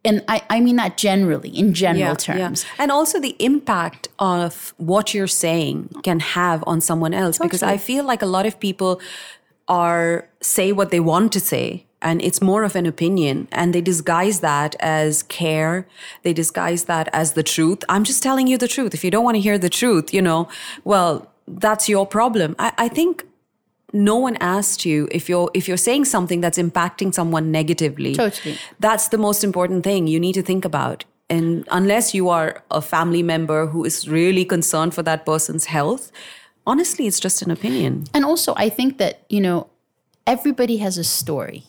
[0.04, 2.66] and I, I mean that generally, in general terms.
[2.80, 7.38] And also the impact of what you're saying can have on someone else.
[7.38, 9.00] Because I feel like a lot of people
[9.68, 13.82] are say what they want to say and it's more of an opinion and they
[13.82, 15.88] disguise that as care.
[16.24, 17.84] They disguise that as the truth.
[17.90, 18.94] I'm just telling you the truth.
[18.94, 20.48] If you don't want to hear the truth you know
[20.84, 22.56] well that's your problem.
[22.60, 23.26] I, I think
[23.94, 28.16] no one asked you if you're if you're saying something that's impacting someone negatively.
[28.16, 28.58] Totally.
[28.80, 31.06] that's the most important thing you need to think about.
[31.30, 36.12] And unless you are a family member who is really concerned for that person's health
[36.66, 38.06] honestly it's just an opinion.
[38.14, 39.70] And also, I think that, you know,
[40.28, 41.64] everybody has a story.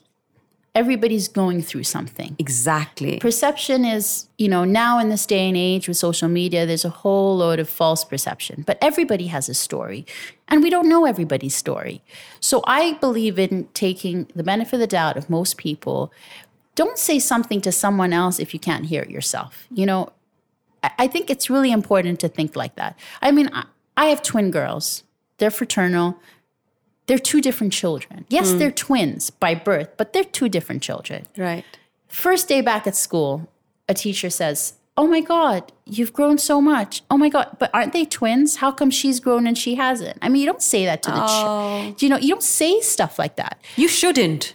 [0.75, 2.35] Everybody's going through something.
[2.39, 6.85] exactly Perception is, you know, now in this day and age with social media, there's
[6.87, 10.07] a whole load of false perception, but everybody has a story.
[10.49, 12.03] And we don't know everybody's story.
[12.41, 16.11] So I believe in taking the benefit of the doubt of most people.
[16.75, 19.67] Don't say something to someone else if you can't hear it yourself.
[19.71, 20.09] You know,
[20.83, 22.99] I- think it's really important to think like that.
[23.21, 23.51] I mean,
[23.97, 25.05] I have twin girls,
[25.37, 26.17] they're fraternal.
[27.07, 28.25] They're two different children.
[28.29, 28.59] Yes, mm.
[28.59, 31.27] they're twins by birth, but they're two different children.
[31.37, 31.65] right
[32.09, 33.49] First day back at school,
[33.89, 37.03] a teacher says, Oh my God, you've grown so much.
[37.11, 38.57] Oh my God, but aren't they twins?
[38.57, 40.19] How come she's grown and she hasn't?
[40.21, 41.95] I mean, you don't say that to the child.
[41.95, 41.97] Oh.
[41.99, 43.59] You know, you don't say stuff like that.
[43.77, 44.55] you shouldn't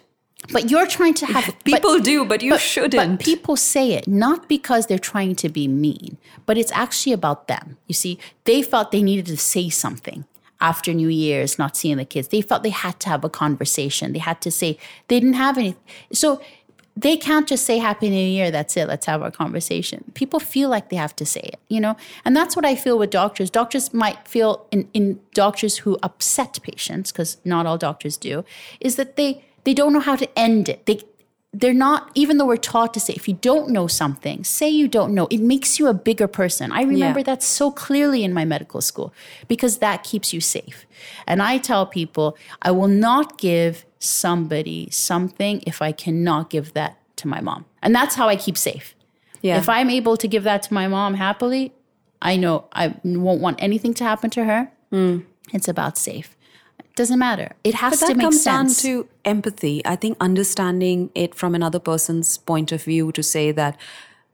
[0.53, 3.93] But you're trying to have but- people do but you but, shouldn't But people say
[3.93, 7.77] it not because they're trying to be mean, but it's actually about them.
[7.87, 10.25] You see, they felt they needed to say something
[10.59, 12.29] after New Year's, not seeing the kids.
[12.29, 14.13] They felt they had to have a conversation.
[14.13, 15.75] They had to say they didn't have any.
[16.11, 16.41] So
[16.95, 18.49] they can't just say Happy New Year.
[18.49, 18.87] That's it.
[18.87, 20.03] Let's have our conversation.
[20.15, 22.97] People feel like they have to say it, you know, and that's what I feel
[22.97, 23.51] with doctors.
[23.51, 28.43] Doctors might feel in, in doctors who upset patients, because not all doctors do,
[28.79, 30.85] is that they they don't know how to end it.
[30.87, 31.01] They
[31.53, 34.87] they're not even though we're taught to say if you don't know something say you
[34.87, 36.71] don't know it makes you a bigger person.
[36.71, 37.23] I remember Yeah.
[37.31, 39.13] that so clearly in my medical school
[39.47, 40.85] because that keeps you safe.
[41.25, 46.97] And i tell people i will not give somebody something if i cannot give that
[47.17, 47.65] to my mom.
[47.81, 48.93] And that's how i keep safe.
[49.41, 49.57] Yeah.
[49.57, 51.71] if i'm able to give that to my mom happily
[52.21, 54.71] i know i won't want anything to happen to her.
[54.91, 55.25] Mm.
[55.53, 56.35] It's about safe
[56.97, 59.81] doesn't matter it has But to that make comes sense down to empathy.
[59.85, 63.77] I think understanding it from another person's point of view to say that,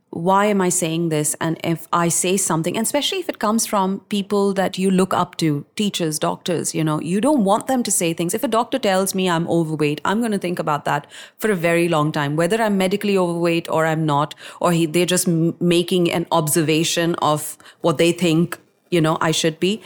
[0.09, 1.36] why am I saying this?
[1.41, 5.14] And if I say something, and especially if it comes from people that you look
[5.14, 8.36] up to, teachers, doctors, you know, you don't want them to say things.
[8.36, 11.07] If a doctor tells me I'm overweight, I'm going to think about that
[11.39, 15.07] for a very long time, whether I'm medically overweight or I'm not, or he, they're
[15.07, 18.59] just m- making an observation of what they think,
[18.91, 19.82] you know, I should be.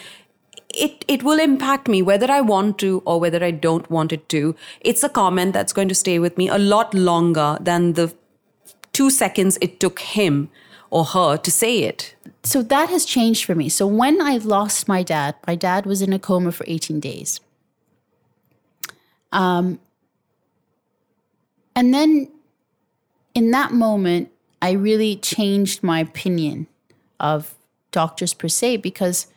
[0.78, 4.30] It, it will impact me whether I want to or whether I don't want it
[4.30, 4.55] to.
[4.82, 8.13] It's a comment that's going to stay with me a lot longer than the
[8.93, 10.49] two seconds it took him
[10.89, 12.15] or her to say it.
[12.43, 13.69] So that has changed for me.
[13.69, 17.39] So when I lost my dad, my dad was in a coma for 18 days.
[19.32, 19.80] Um,
[21.75, 22.30] and then
[23.36, 26.67] in that moment, I really changed my opinion
[27.19, 27.55] of
[27.91, 29.28] doctors per se because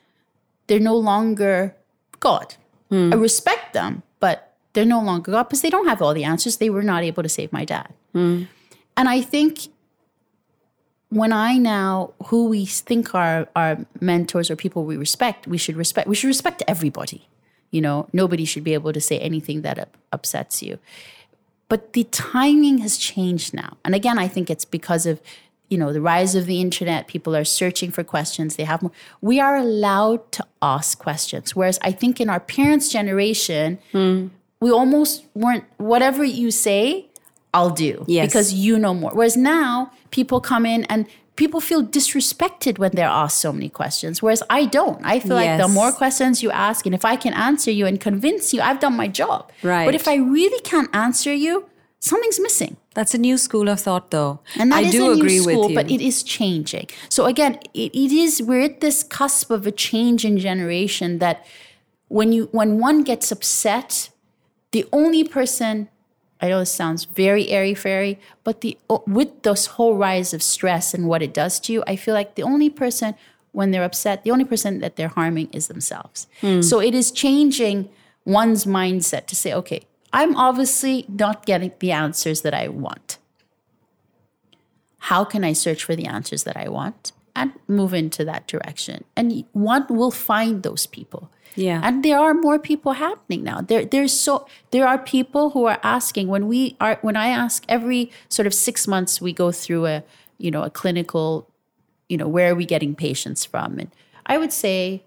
[0.70, 1.74] they're no longer
[2.20, 2.54] God.
[2.90, 3.12] Hmm.
[3.12, 6.58] I respect them, but they're no longer God because they don't have all the answers.
[6.58, 7.92] They were not able to save my dad.
[8.12, 8.44] Hmm.
[8.96, 9.66] And I think
[11.08, 15.74] when I now, who we think are our mentors or people we respect, we should
[15.74, 16.06] respect.
[16.06, 17.26] We should respect everybody.
[17.72, 20.78] You know, nobody should be able to say anything that up- upsets you.
[21.68, 25.20] But the timing has changed now, and again, I think it's because of
[25.70, 27.06] you know the rise of the internet.
[27.06, 28.56] People are searching for questions.
[28.56, 28.92] They have more.
[29.20, 33.78] We are allowed to ask questions, whereas I think in our parents' generation,
[34.60, 35.64] we almost weren't.
[35.78, 37.06] Whatever you say,
[37.54, 38.26] I'll do Yes.
[38.26, 39.12] because you know more.
[39.12, 41.06] Whereas now people come in and
[41.36, 44.20] people feel disrespected when they're asked so many questions.
[44.22, 45.00] Whereas I don't.
[45.04, 47.98] I feel like the more questions you ask, and if I can answer you and
[48.00, 49.50] convince you, I've done my job.
[49.62, 49.86] Right.
[49.86, 51.64] But if I really can't answer you,
[52.00, 52.76] something's missing.
[52.94, 54.40] That's a new school of thought, though.
[54.58, 55.76] And I do a new agree school, with you.
[55.76, 56.88] but it is changing.
[57.08, 61.46] So again, it, it is we're at this cusp of a change in generation that
[62.08, 64.10] when you when one gets upset,
[64.72, 65.88] the only person
[66.40, 68.76] I know this sounds very airy fairy, but the
[69.06, 72.34] with this whole rise of stress and what it does to you, I feel like
[72.34, 73.14] the only person
[73.52, 76.26] when they're upset, the only person that they're harming is themselves.
[76.40, 76.62] Hmm.
[76.62, 77.88] So it is changing
[78.24, 79.82] one's mindset to say, okay,
[80.12, 83.18] I'm obviously not getting the answers that I want
[85.00, 89.04] how can I search for the answers that I want and move into that direction?
[89.16, 91.30] And one will find those people.
[91.56, 91.80] Yeah.
[91.82, 93.60] And there are more people happening now.
[93.60, 97.64] There there's so there are people who are asking when we are when I ask
[97.68, 100.04] every sort of 6 months we go through a
[100.38, 101.48] you know a clinical
[102.08, 103.90] you know where are we getting patients from and
[104.26, 105.02] I would say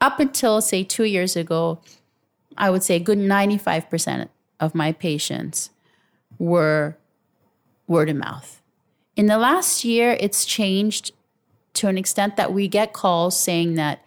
[0.00, 1.80] up until say 2 years ago
[2.58, 4.28] I would say a good 95%
[4.60, 5.70] of my patients
[6.38, 6.96] were
[7.86, 8.60] word of mouth.
[9.16, 11.12] In the last year, it's changed
[11.74, 14.04] to an extent that we get calls saying that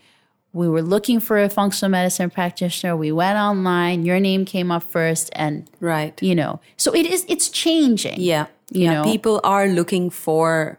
[0.53, 2.95] we were looking for a functional medicine practitioner.
[2.95, 6.21] We went online, your name came up first, and right.
[6.21, 7.25] you know, so it is.
[7.29, 8.19] It's changing.
[8.19, 8.47] Yeah.
[8.69, 8.93] You yeah.
[8.95, 9.03] know?
[9.03, 10.77] People are looking for,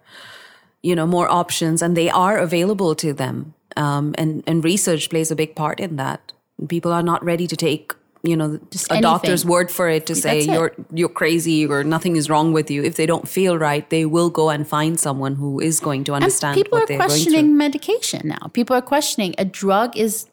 [0.83, 3.55] you know, more options and they are available to them.
[3.77, 6.33] Um, and, and research plays a big part in that.
[6.69, 7.93] People are not ready to take,
[8.23, 9.03] you know, a anything.
[9.03, 10.47] doctor's word for it to say it.
[10.47, 12.83] you're you're crazy or nothing is wrong with you.
[12.83, 16.15] If they don't feel right, they will go and find someone who is going to
[16.15, 18.49] And understand people what are they're going questioning medication now.
[18.53, 20.27] People are questioning a drug is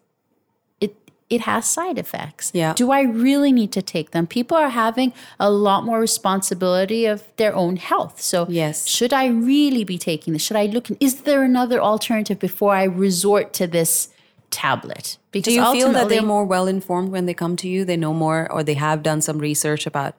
[0.80, 0.96] it
[1.30, 2.52] it has side effects.
[2.54, 2.74] Yeah.
[2.74, 4.28] Do I really need to take them?
[4.28, 8.22] People are having a lot more responsibility of their own health.
[8.22, 8.88] So Yes.
[8.88, 10.44] should I really be taking this?
[10.44, 14.10] Should I look is there another alternative before I resort to this
[14.52, 15.18] tablet?
[15.32, 17.86] Because Do you feel that they're more well informed when they come to you?
[17.86, 20.16] They know more or they have done some research about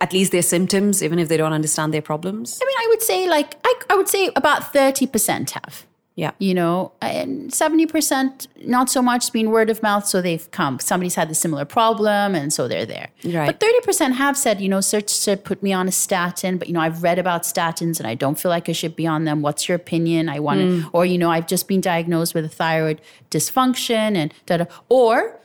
[0.00, 2.58] at least their symptoms, even if they don't understand their problems?
[2.62, 5.86] I mean, I would say like I, I would say about 30% have.
[6.18, 6.32] Yeah.
[6.40, 10.04] you know, and 70% not so much been word of mouth.
[10.04, 13.10] So they've come, somebody's had a similar problem and so they're there.
[13.24, 13.46] Right.
[13.46, 16.74] But 30% have said, you know, search said put me on a statin, but you
[16.74, 19.42] know, I've read about statins and I don't feel like I should be on them.
[19.42, 20.28] What's your opinion?
[20.28, 20.90] I want to, mm.
[20.92, 23.00] or, you know, I've just been diagnosed with a thyroid
[23.30, 24.64] dysfunction and da da.
[24.88, 25.38] Or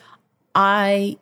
[0.56, 1.20] I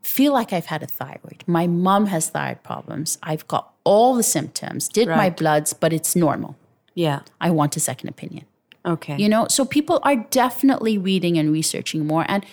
[0.00, 1.44] feel like I've had a thyroid.
[1.46, 3.18] My mom has thyroid problems.
[3.22, 6.56] I've got all the symptoms, did my bloods, but it's normal.
[6.94, 7.20] Yeah.
[7.38, 8.46] I want a second opinion
[8.86, 9.16] Okay.
[9.16, 12.44] you know so people are definitely reading and researching more and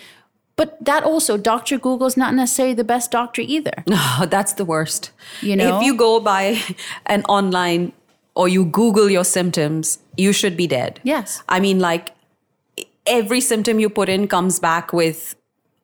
[0.56, 5.12] but that also dr google's not necessarily the best doctor either Oh, that's the worst.
[5.42, 5.78] You know?
[5.78, 6.60] if you go by
[7.06, 7.94] an online
[8.36, 11.00] or you Google your symptoms, you should be dead.
[11.04, 11.44] Yes.
[11.50, 12.12] I mean, like
[13.06, 15.36] every symptom you put in comes back with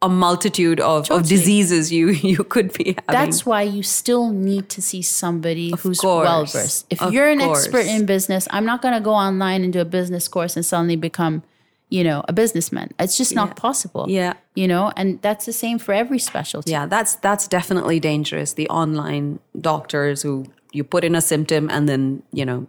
[0.01, 3.03] a multitude of, of diseases you you could be having.
[3.07, 7.39] that's why you still need to see somebody who's well versed if Of you're an
[7.39, 7.63] course.
[7.65, 10.63] expert in business i'm not going to go online and do a business course and
[10.65, 11.41] suddenly become
[11.89, 14.33] you know a businessman it's just not possible Yeah.
[14.55, 18.53] you know and that's the same for every specialty yeah, that's that's definitely dangerous.
[18.53, 22.67] The online doctors who you put in a symptom and then you know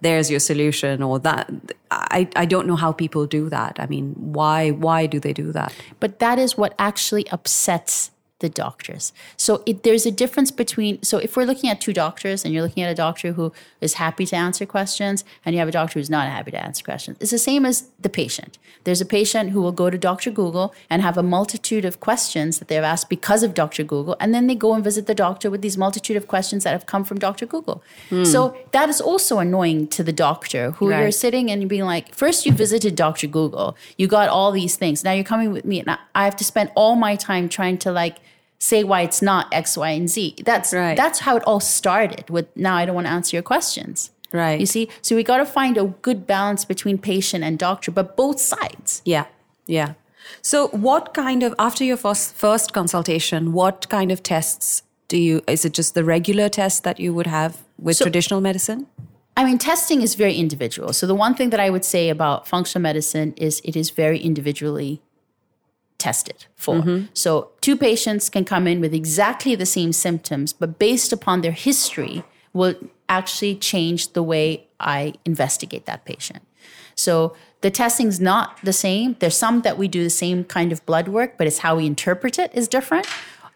[0.00, 1.50] there's your solution or that
[1.90, 3.76] I, I don't know how people do that.
[3.78, 5.72] I mean, why why do they do that?
[6.00, 8.10] But that is what actually upsets
[8.40, 9.12] the doctors.
[9.36, 12.62] So it, there's a difference between, so if we're looking at two doctors and you're
[12.62, 15.98] looking at a doctor who is happy to answer questions and you have a doctor
[15.98, 18.58] who's not happy to answer questions, it's the same as the patient.
[18.84, 20.30] There's a patient who will go to Dr.
[20.30, 23.82] Google and have a multitude of questions that they've asked because of Dr.
[23.84, 26.72] Google, and then they go and visit the doctor with these multitude of questions that
[26.72, 27.46] have come from Dr.
[27.46, 27.82] Google.
[28.10, 28.24] Hmm.
[28.24, 31.00] So that is also annoying to the doctor who Right.
[31.00, 33.26] you're sitting and being like, first you visited Dr.
[33.26, 35.02] Google, you got all these things.
[35.02, 37.90] Now you're coming with me, and I have to spend all my time trying to
[37.90, 38.18] like
[38.58, 40.36] say why it's not X, Y, and Z.
[40.44, 40.96] That's Right.
[40.96, 42.28] that's how it all started.
[42.30, 44.10] With now I don't want to answer your questions.
[44.32, 44.58] Right.
[44.60, 48.16] You see, so we got to find a good balance between patient and doctor, but
[48.16, 49.02] both sides.
[49.04, 49.26] Yeah,
[49.66, 49.94] yeah.
[50.42, 55.42] So, what kind of after your first first consultation, what kind of tests do you?
[55.46, 58.86] Is it just the regular tests that you would have with traditional medicine?
[59.38, 60.92] I mean, testing is very individual.
[60.94, 64.18] So the one thing that I would say about functional medicine is it is very
[64.18, 65.02] individually
[66.08, 66.76] tested for.
[66.76, 67.06] Mm-hmm.
[67.14, 67.30] So
[67.66, 72.16] two patients can come in with exactly the same symptoms, but based upon their history,
[72.58, 72.74] will
[73.08, 74.46] actually change the way
[74.80, 76.42] I investigate that patient.
[76.94, 77.12] So
[77.60, 79.16] the testing's not the same.
[79.20, 81.84] There's some that we do the same kind of blood work, but it's how we
[81.86, 83.06] interpret it is different.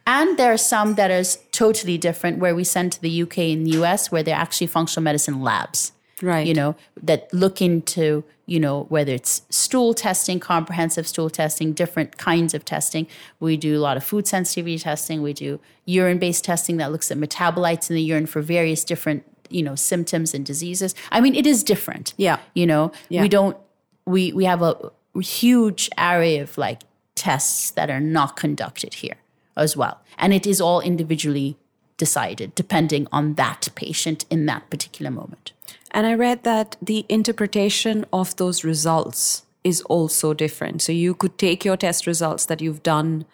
[0.06, 3.66] And there are some that is totally different where we send to the UK and
[3.66, 5.92] the US where they're actually functional medicine labs.
[6.22, 6.46] Right.
[6.46, 12.16] You know, that look into, you know, whether it's stool testing, comprehensive stool testing, different
[12.18, 13.06] kinds of testing.
[13.38, 15.22] We do a lot of food sensitivity testing.
[15.22, 19.22] We do urine based testing that looks at metabolites in the urine for various different,
[19.50, 20.96] you know, symptoms and diseases.
[21.12, 22.12] I mean, it is different.
[22.16, 22.40] Yeah.
[22.54, 23.22] You know, Yeah.
[23.22, 23.56] we don't,
[24.04, 24.74] we, we have a
[25.20, 26.80] huge array of like
[27.14, 29.18] tests that are not conducted here
[29.56, 30.00] as well.
[30.18, 31.56] And it is all individually
[31.96, 35.52] decided depending on that patient in that particular moment.
[35.92, 40.82] And I read that the interpretation of those results is also different.
[40.82, 43.26] So you could take your test results that you've done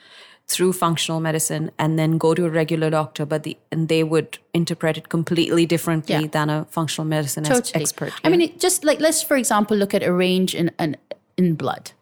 [0.49, 4.39] through functional medicine and then go to a regular doctor, but the and they would
[4.55, 6.29] interpret it completely differently Yeah.
[6.29, 7.83] than a functional medicine totally.
[7.83, 8.13] expert.
[8.25, 10.97] I mean, it just like let's for example look at a range in in,
[11.37, 11.93] in blood.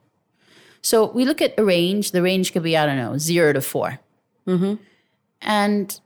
[0.83, 2.11] So we look at a range.
[2.11, 3.99] The range could be I don't know zero to 4
[4.47, 4.75] mm-hmm.
[5.41, 6.01] and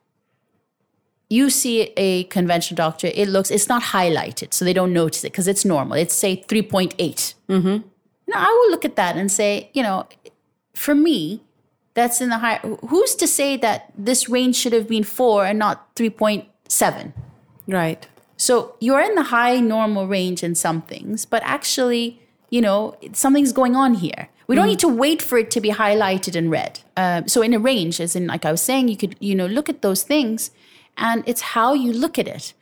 [1.30, 3.10] you see a conventional doctor.
[3.14, 5.96] It looks it's not highlighted, so they don't notice it because it's normal.
[5.96, 7.34] It's say three point eight.
[7.48, 7.86] Mm-hmm.
[8.28, 10.06] Now I will look at that and say, you know,
[10.74, 11.42] for me,
[11.94, 12.58] that's in the high.
[12.88, 17.12] Who's to say that this range should have been four and not three point seven?
[17.66, 18.06] right.
[18.38, 22.20] So you're in the high normal range in some things, but actually,
[22.50, 24.28] you know, something's going on here.
[24.46, 26.80] We don't need to wait for it to be highlighted in red.
[26.96, 29.46] Um, so in a range, as in like I was saying, you could you know
[29.46, 30.50] look at those things,
[30.98, 32.52] and it's how you look at it.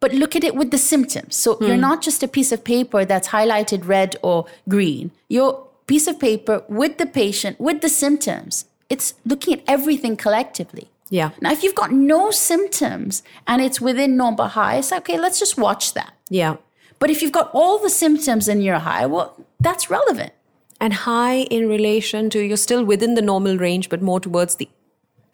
[0.00, 1.34] But look at it with the symptoms.
[1.36, 1.80] So you're hmm.
[1.80, 5.12] not just a piece of paper that's highlighted red or green.
[5.28, 8.66] You're piece of paper with the patient with the symptoms.
[8.90, 10.90] It's looking at everything collectively.
[11.10, 11.30] Yeah.
[11.40, 15.56] Now, if you've got no symptoms and it's within normal high, it's okay, let's just
[15.56, 16.14] watch that.
[16.28, 16.56] Yeah.
[16.98, 20.32] But if you've got all the symptoms in your high, well, that's relevant.
[20.80, 24.68] And high in relation to you're still within the normal range, but more towards the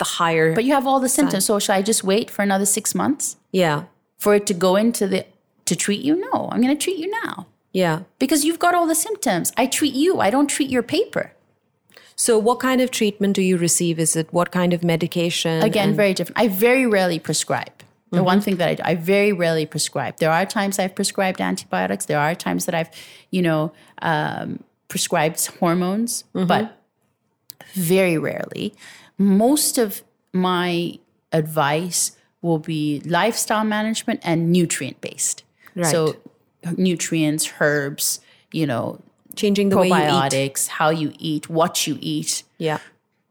[0.01, 0.55] the higher.
[0.55, 1.44] But you have all the symptoms.
[1.44, 3.84] So should I just wait for another six months yeah.
[4.18, 5.26] for it to go into the
[5.66, 6.16] to treat you?
[6.16, 8.01] No, I'm going to treat you now Yeah.
[8.18, 9.53] because you've got all the symptoms.
[9.57, 10.18] I treat you.
[10.18, 11.32] I don't treat your paper.
[12.16, 13.98] So what kind of treatment do you receive?
[13.98, 15.62] Is it what kind of medication?
[15.62, 16.38] Again, very different.
[16.38, 17.76] I very rarely prescribe.
[18.12, 20.16] The one thing that I do, I very rarely prescribe.
[20.16, 22.07] There are times I've prescribed antibiotics.
[22.07, 22.90] There are times that I've,
[23.30, 23.72] you know,
[24.03, 26.76] um, prescribed hormones, but
[27.74, 28.74] very rarely.
[29.20, 30.02] Most of
[30.32, 30.98] my
[31.30, 35.44] advice will be lifestyle management and nutrient based.
[35.74, 35.86] Right.
[35.86, 36.16] So
[36.76, 38.20] nutrients, herbs,
[38.52, 39.00] you know,
[39.36, 39.98] changing the way you eat.
[39.98, 42.78] probiotics, how you eat, what you eat Yeah.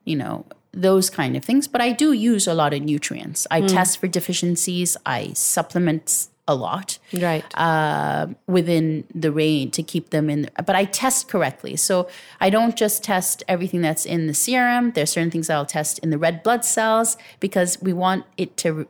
[0.06, 1.68] you know, those kind of things.
[1.68, 3.48] But I do use a lot of nutrients.
[3.50, 3.68] I hmm.
[3.68, 4.96] test for deficiencies.
[5.06, 7.46] I supplement a lot Right.
[7.56, 10.50] uh, within the range to keep them in.
[10.66, 11.76] But I test correctly.
[11.76, 12.10] So
[12.42, 14.92] I don't just test everything that's in the serum.
[14.96, 18.74] There's certain things I'll test in the red blood cells because we want it to
[18.74, 18.86] re-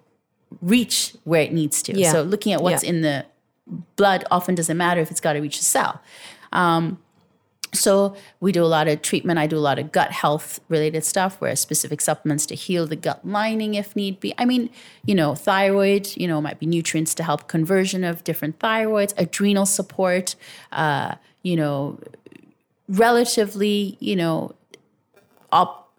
[0.61, 1.91] reach where it needs to.
[1.97, 2.11] Yeah.
[2.13, 2.89] So looking at what's Yeah.
[2.91, 3.25] in the
[3.97, 6.01] blood often doesn't matter if it's got to reach the cell.
[7.73, 9.39] So we do a lot of treatment.
[9.39, 12.95] I do a lot of gut health related stuff where specific supplements to heal the
[12.95, 14.33] gut lining if need be.
[14.37, 14.69] I mean,
[15.05, 19.65] you know, thyroid, you know, might be nutrients to help conversion of different thyroids, adrenal
[19.65, 20.35] support,
[20.71, 21.99] uh, you know,
[22.87, 24.55] relatively, you know,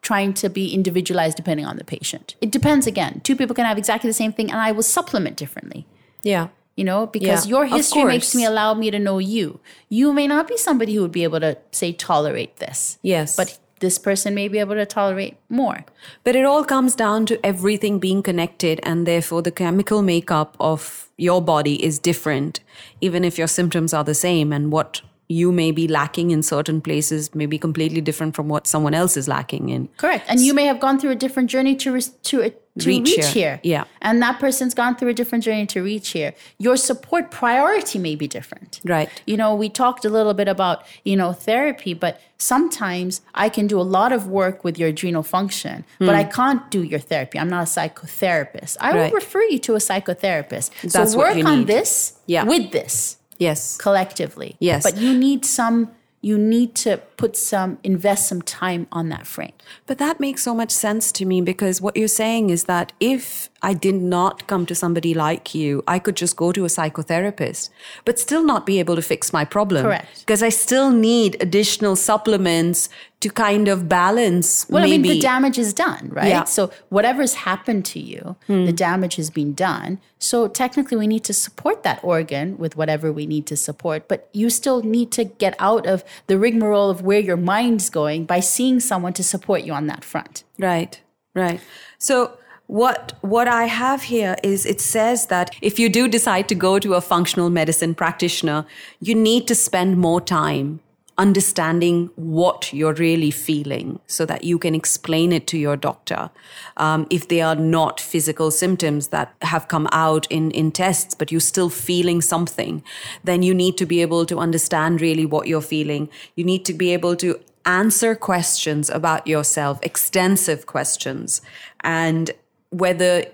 [0.03, 2.35] trying to be individualized depending on the patient.
[2.41, 3.21] It depends again.
[3.23, 5.87] Two people can have exactly the same thing and I will supplement differently.
[6.23, 6.49] Yeah.
[6.77, 9.61] You know, because Yeah, your history makes me allow me to know you.
[9.89, 12.99] You may not be somebody who would be able to say tolerate this.
[13.03, 13.37] Yes.
[13.37, 15.85] But this person may be able to tolerate more.
[16.23, 21.09] But it all comes down to everything being connected, and therefore the chemical makeup of
[21.17, 22.61] your body is different,
[23.01, 24.53] even if your symptoms are the same.
[24.53, 25.03] And what
[25.39, 29.17] you may be lacking in certain places may be completely different from what someone else
[29.17, 29.89] is lacking in.
[29.97, 30.25] Correct.
[30.29, 33.07] And you may have gone through a different journey to res- to uh, to Reach
[33.09, 33.27] reach, here.
[33.33, 33.61] here.
[33.75, 33.85] Yeah.
[34.01, 36.35] And that person's gone through a different journey to reach here.
[36.59, 38.81] Your support priority may be different.
[38.85, 39.09] Right.
[39.27, 43.67] You know, we talked a little bit about, you know, therapy, but sometimes I can
[43.67, 47.39] do a lot of work with your adrenal function, but I can't do your therapy.
[47.39, 48.77] I'm not a psychotherapist.
[48.81, 48.97] I Hmm.
[48.97, 49.13] Right.
[49.13, 50.71] will refer you to a psychotherapist.
[50.93, 52.45] That's so work on this Yeah.
[52.45, 53.77] with this Yes.
[53.77, 54.57] collectively.
[54.61, 54.85] Yes.
[54.85, 55.91] But you need some
[56.23, 59.53] you need to put some invest some time on that frame.
[59.87, 63.50] But that makes so much sense to me because what you're saying is that if
[63.63, 67.69] I did not come to somebody like you, I could just go to a psychotherapist,
[68.05, 69.85] but still not be able to fix my problem.
[69.85, 70.21] Correct.
[70.21, 72.89] Because I still need additional supplements
[73.21, 74.67] to kind of balance.
[74.71, 74.95] Well, maybe.
[74.95, 76.29] I mean, the damage is done, right?
[76.29, 76.45] Yeah.
[76.45, 78.65] So whatever's happened to you, hmm.
[78.65, 80.01] the damage has been done.
[80.19, 84.09] So technically, we need to support that organ with whatever we need to support.
[84.09, 88.25] But you still need to get out of the rigmarole of where your mind's going
[88.25, 90.45] by seeing someone to support you on that front.
[90.59, 90.99] Right,
[91.35, 91.61] right.
[91.99, 92.39] So
[92.71, 96.79] what what I have here is it says that if you do decide to go
[96.79, 98.65] to a functional medicine practitioner,
[99.01, 100.79] you need to spend more time
[101.19, 106.31] understanding what you're really feeling so that you can explain it to your doctor.
[106.77, 111.31] Um, if they are not physical symptoms that have come out in, in tests, but
[111.33, 112.83] you're still feeling something,
[113.25, 116.09] then you need to be able to understand really what you're feeling.
[116.37, 121.43] You need to be able to answer questions about yourself, extensive questions,
[121.81, 122.31] and
[122.71, 123.25] whether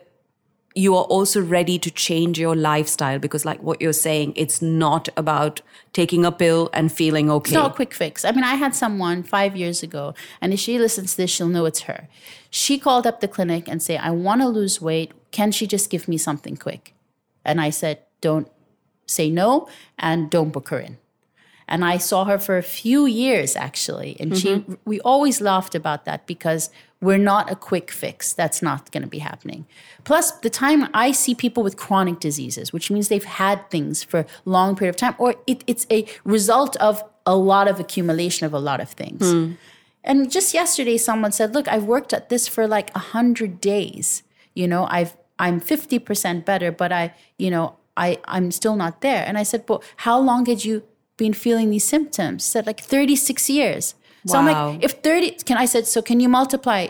[0.77, 5.09] you are also ready to change your lifestyle because like what you're saying it's not
[5.17, 5.63] about
[5.95, 8.27] taking a pill and feeling okay It's not a quick fix.
[8.27, 11.49] I mean, I had someone five years ago, and if she listens to this, she'll
[11.49, 12.09] know it's her.
[12.51, 15.13] She called up the clinic and say, "I want to lose weight.
[15.31, 16.95] Can she just give me something quick?"
[17.43, 18.49] And I said, "Don't
[19.07, 19.69] say no,
[19.99, 20.99] and don't book her in."
[21.69, 24.75] And I saw her for a few years actually, and she mm-hmm.
[24.85, 26.71] we always laughed about that because
[27.01, 28.33] we're not a quick fix.
[28.33, 29.67] That's not going to be happening.
[30.05, 34.21] Plus, the time I see people with chronic diseases, which means they've had things for
[34.21, 38.47] a long period of time, or it, it's a result of a lot of accumulation
[38.47, 39.31] of a lot of things.
[39.31, 39.53] Hmm.
[40.05, 44.23] And just yesterday, someone said, "Look, I've worked at this for like a hundred days.
[44.55, 49.01] You know, I've I'm fifty percent better, but I, you know, I I'm still not
[49.01, 50.85] there." And I said, "But how long had you
[51.17, 53.95] been feeling these symptoms?" Said, "Like thirty six years."
[54.27, 56.03] So I'm like, "If thirty, can I said so?
[56.03, 56.89] Can you multiply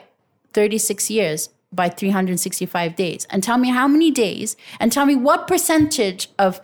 [0.52, 5.16] thirty six years?" By 365 days, and tell me how many days, and tell me
[5.16, 6.60] what percentage of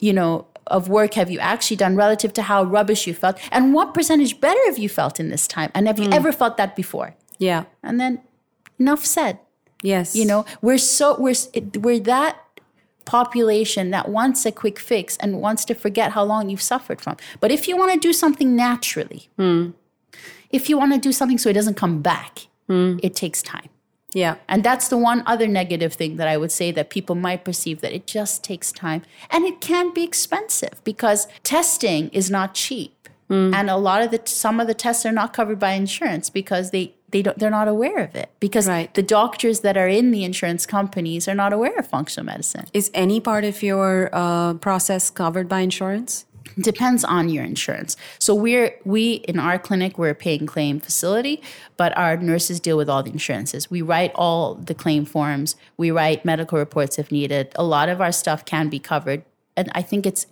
[0.00, 3.38] you know, of work have you actually done relative to how rubbish you felt?
[3.52, 5.70] And what percentage better have you felt in this time?
[5.74, 6.12] And have you hmm.
[6.12, 7.14] ever felt that before?
[7.38, 8.20] yeah And then
[8.78, 9.38] enough said.
[9.82, 11.34] yes You know, we're so, we're,
[11.78, 12.38] we're that
[13.04, 17.16] population that wants a quick fix and wants to forget how long you've suffered from.
[17.40, 19.70] But if you want to do something naturally, hmm.
[20.50, 23.68] If you want to do something so it doesn't come back, it takes time.
[24.14, 27.42] yeah And that's the one other negative thing that I would say that people might
[27.48, 32.48] perceive that it just takes time and it can be expensive because testing is not
[32.54, 32.92] cheap.
[33.32, 36.64] And a lot of the some of the tests are not covered by insurance because
[36.74, 38.92] they they don't they're not aware of it because Right.
[39.00, 42.66] the doctors that are in the insurance companies are not aware of functional medicine.
[42.80, 46.12] is any part of your uh, process covered by insurance
[46.62, 47.96] depends on your insurance.
[48.18, 51.42] So we're we in our clinic we're a paying claim facility,
[51.76, 53.70] but our nurses deal with all the insurances.
[53.70, 55.56] We write all the claim forms.
[55.76, 57.52] We write medical reports if needed.
[57.56, 59.24] A lot of our stuff can be covered,
[59.56, 60.26] and I think it's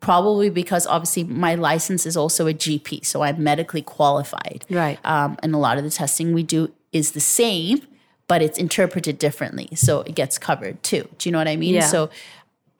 [0.00, 4.64] probably because obviously my license is also a GP, so I'm medically qualified.
[4.68, 4.98] Right.
[5.04, 7.86] Um, and a lot of the testing we do is the same,
[8.28, 11.08] but it's interpreted differently, so it gets covered too.
[11.18, 11.74] Do you know what I mean?
[11.74, 11.86] Yeah.
[11.86, 12.10] So,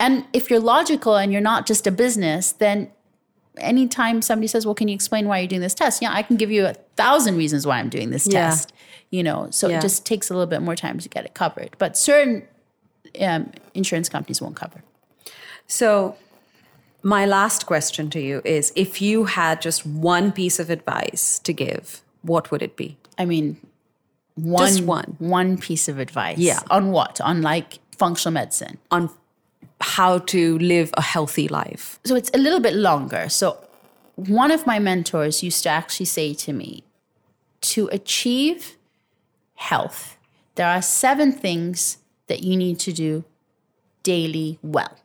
[0.03, 2.90] and if you're logical and you're not just a business, then
[3.59, 6.36] anytime somebody says, "Well, can you explain why you're doing this test?" Yeah, I can
[6.36, 8.50] give you a thousand reasons why I'm doing this Yeah.
[8.50, 8.72] test.
[9.11, 9.78] You know, so Yeah.
[9.78, 11.76] it just takes a little bit more time to get it covered.
[11.78, 12.42] But certain
[13.20, 14.82] um, insurance companies won't cover.
[15.66, 16.16] So,
[17.03, 21.53] my last question to you is if you had just one piece of advice to
[21.53, 22.96] give, what would it be?
[23.18, 23.59] I mean,
[24.34, 25.16] one Just one.
[25.18, 26.38] one piece of advice.
[26.38, 26.61] Yeah.
[26.70, 27.20] On what?
[27.20, 28.78] On like functional medicine.
[28.90, 29.11] On
[29.83, 31.99] how to live a healthy life?
[32.05, 33.28] So it's a little bit longer.
[33.28, 33.59] So
[34.16, 36.85] one of my mentors used to actually say to me,
[37.62, 38.76] to achieve
[39.55, 40.16] health,
[40.55, 43.24] there are seven things that you need to do
[44.03, 44.97] daily well.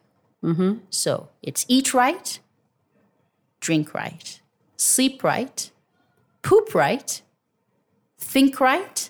[0.44, 0.80] Mm-hmm.
[0.90, 2.40] So it's eat right,
[3.60, 4.42] drink right,
[4.76, 5.72] sleep right,
[6.42, 7.22] poop right,
[8.18, 9.10] think right,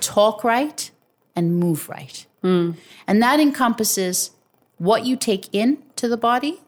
[0.00, 0.90] talk right,
[1.36, 2.26] and move right.
[2.42, 2.72] Hmm.
[3.06, 4.30] And that encompasses
[4.78, 6.60] what you take in to the body,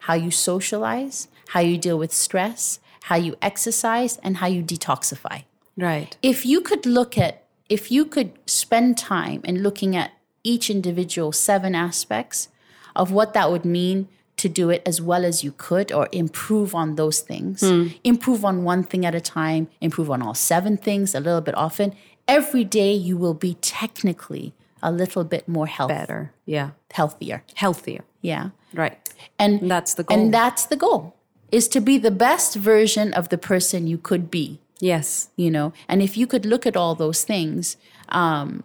[0.00, 5.44] how you socialize, how you deal with stress, how you exercise, and how you detoxify.
[5.76, 6.16] Right.
[6.22, 11.32] If you could look at, if you could spend time in looking at each individual
[11.32, 12.48] seven aspects
[12.94, 16.74] of what that would mean to do it as well as you could or improve
[16.74, 17.88] on those things, hmm.
[18.02, 21.56] improve on one thing at a time, improve on all seven things a little bit
[21.56, 21.94] often,
[22.26, 26.32] every day you will be technically a little bit more health, Better.
[26.44, 26.70] Yeah.
[26.98, 27.42] Healthier.
[27.54, 28.04] Healthier.
[28.22, 28.50] Yeah.
[28.72, 28.98] Right.
[29.38, 30.18] And That's the goal.
[30.18, 31.14] And that's the goal
[31.52, 35.28] is to be the best version of the person you could be Yes.
[35.36, 37.76] you know and if you could look at all those things
[38.08, 38.64] um,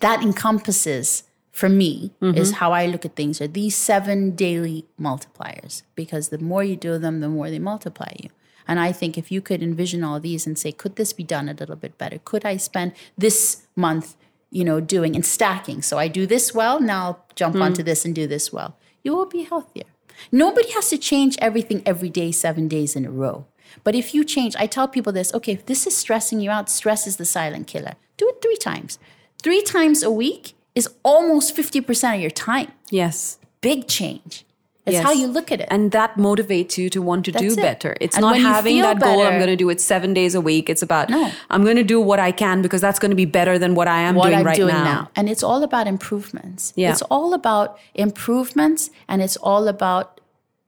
[0.00, 5.82] that encompasses for me is how i look at things are these seven daily multipliers
[5.94, 8.30] because the more you do them the more they multiply you
[8.68, 11.48] and i think if you could envision all these and say could this be done
[11.48, 14.16] a little bit better could i spend this month
[14.50, 17.62] you know doing and stacking so i do this well now I'll jump hmm.
[17.62, 19.84] onto this and do this well you will be healthier
[20.30, 23.46] nobody has to change everything every day seven days in a row
[23.84, 26.68] but if you change, I tell people this okay, if this is stressing you out,
[26.68, 27.94] stress is the silent killer.
[28.16, 28.98] Do it three times.
[29.42, 32.72] Three times a week is almost 50% of your time.
[32.90, 33.38] Yes.
[33.60, 34.44] Big change.
[34.86, 35.04] It's Yes.
[35.04, 35.68] how you look at it.
[35.70, 37.56] And that motivates you to want to That's do it.
[37.62, 37.96] better.
[38.00, 40.70] It's And not having that goal, I'm going to do it seven days a week.
[40.70, 41.30] It's about, No.
[41.50, 43.88] I'm going to do what I can because that's going to be better than what
[43.88, 44.84] I am what doing I'm right doing now.
[44.84, 45.10] now.
[45.16, 46.72] And it's all about improvements.
[46.76, 46.90] Yeah.
[46.92, 50.20] It's all about improvements and it's all about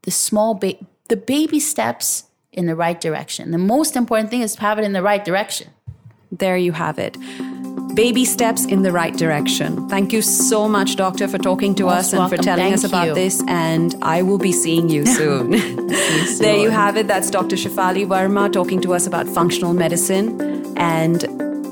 [0.03, 0.77] the small ba-
[1.09, 3.51] the baby steps in the right direction.
[3.51, 5.69] The most important thing is to have it in the right direction.
[6.31, 7.17] There you have it.
[7.95, 9.87] Baby steps in the right direction.
[9.89, 12.45] Thank you so much, Doctor, for talking to Most us and for welcome.
[12.45, 13.15] telling us about you.
[13.15, 13.43] this.
[13.47, 15.51] And I will be seeing you soon.
[16.39, 17.07] there you have it.
[17.07, 17.57] That's Dr.
[17.57, 20.41] Shefali Verma talking to us about functional medicine.
[20.79, 21.25] And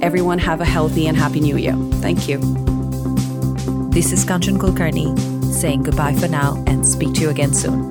[0.03, 1.75] everyone have a healthy and happy new year.
[2.03, 2.39] Thank you.
[3.91, 5.19] This is Kanchan Kulkarni
[5.55, 7.91] saying goodbye for now and speak to you again soon.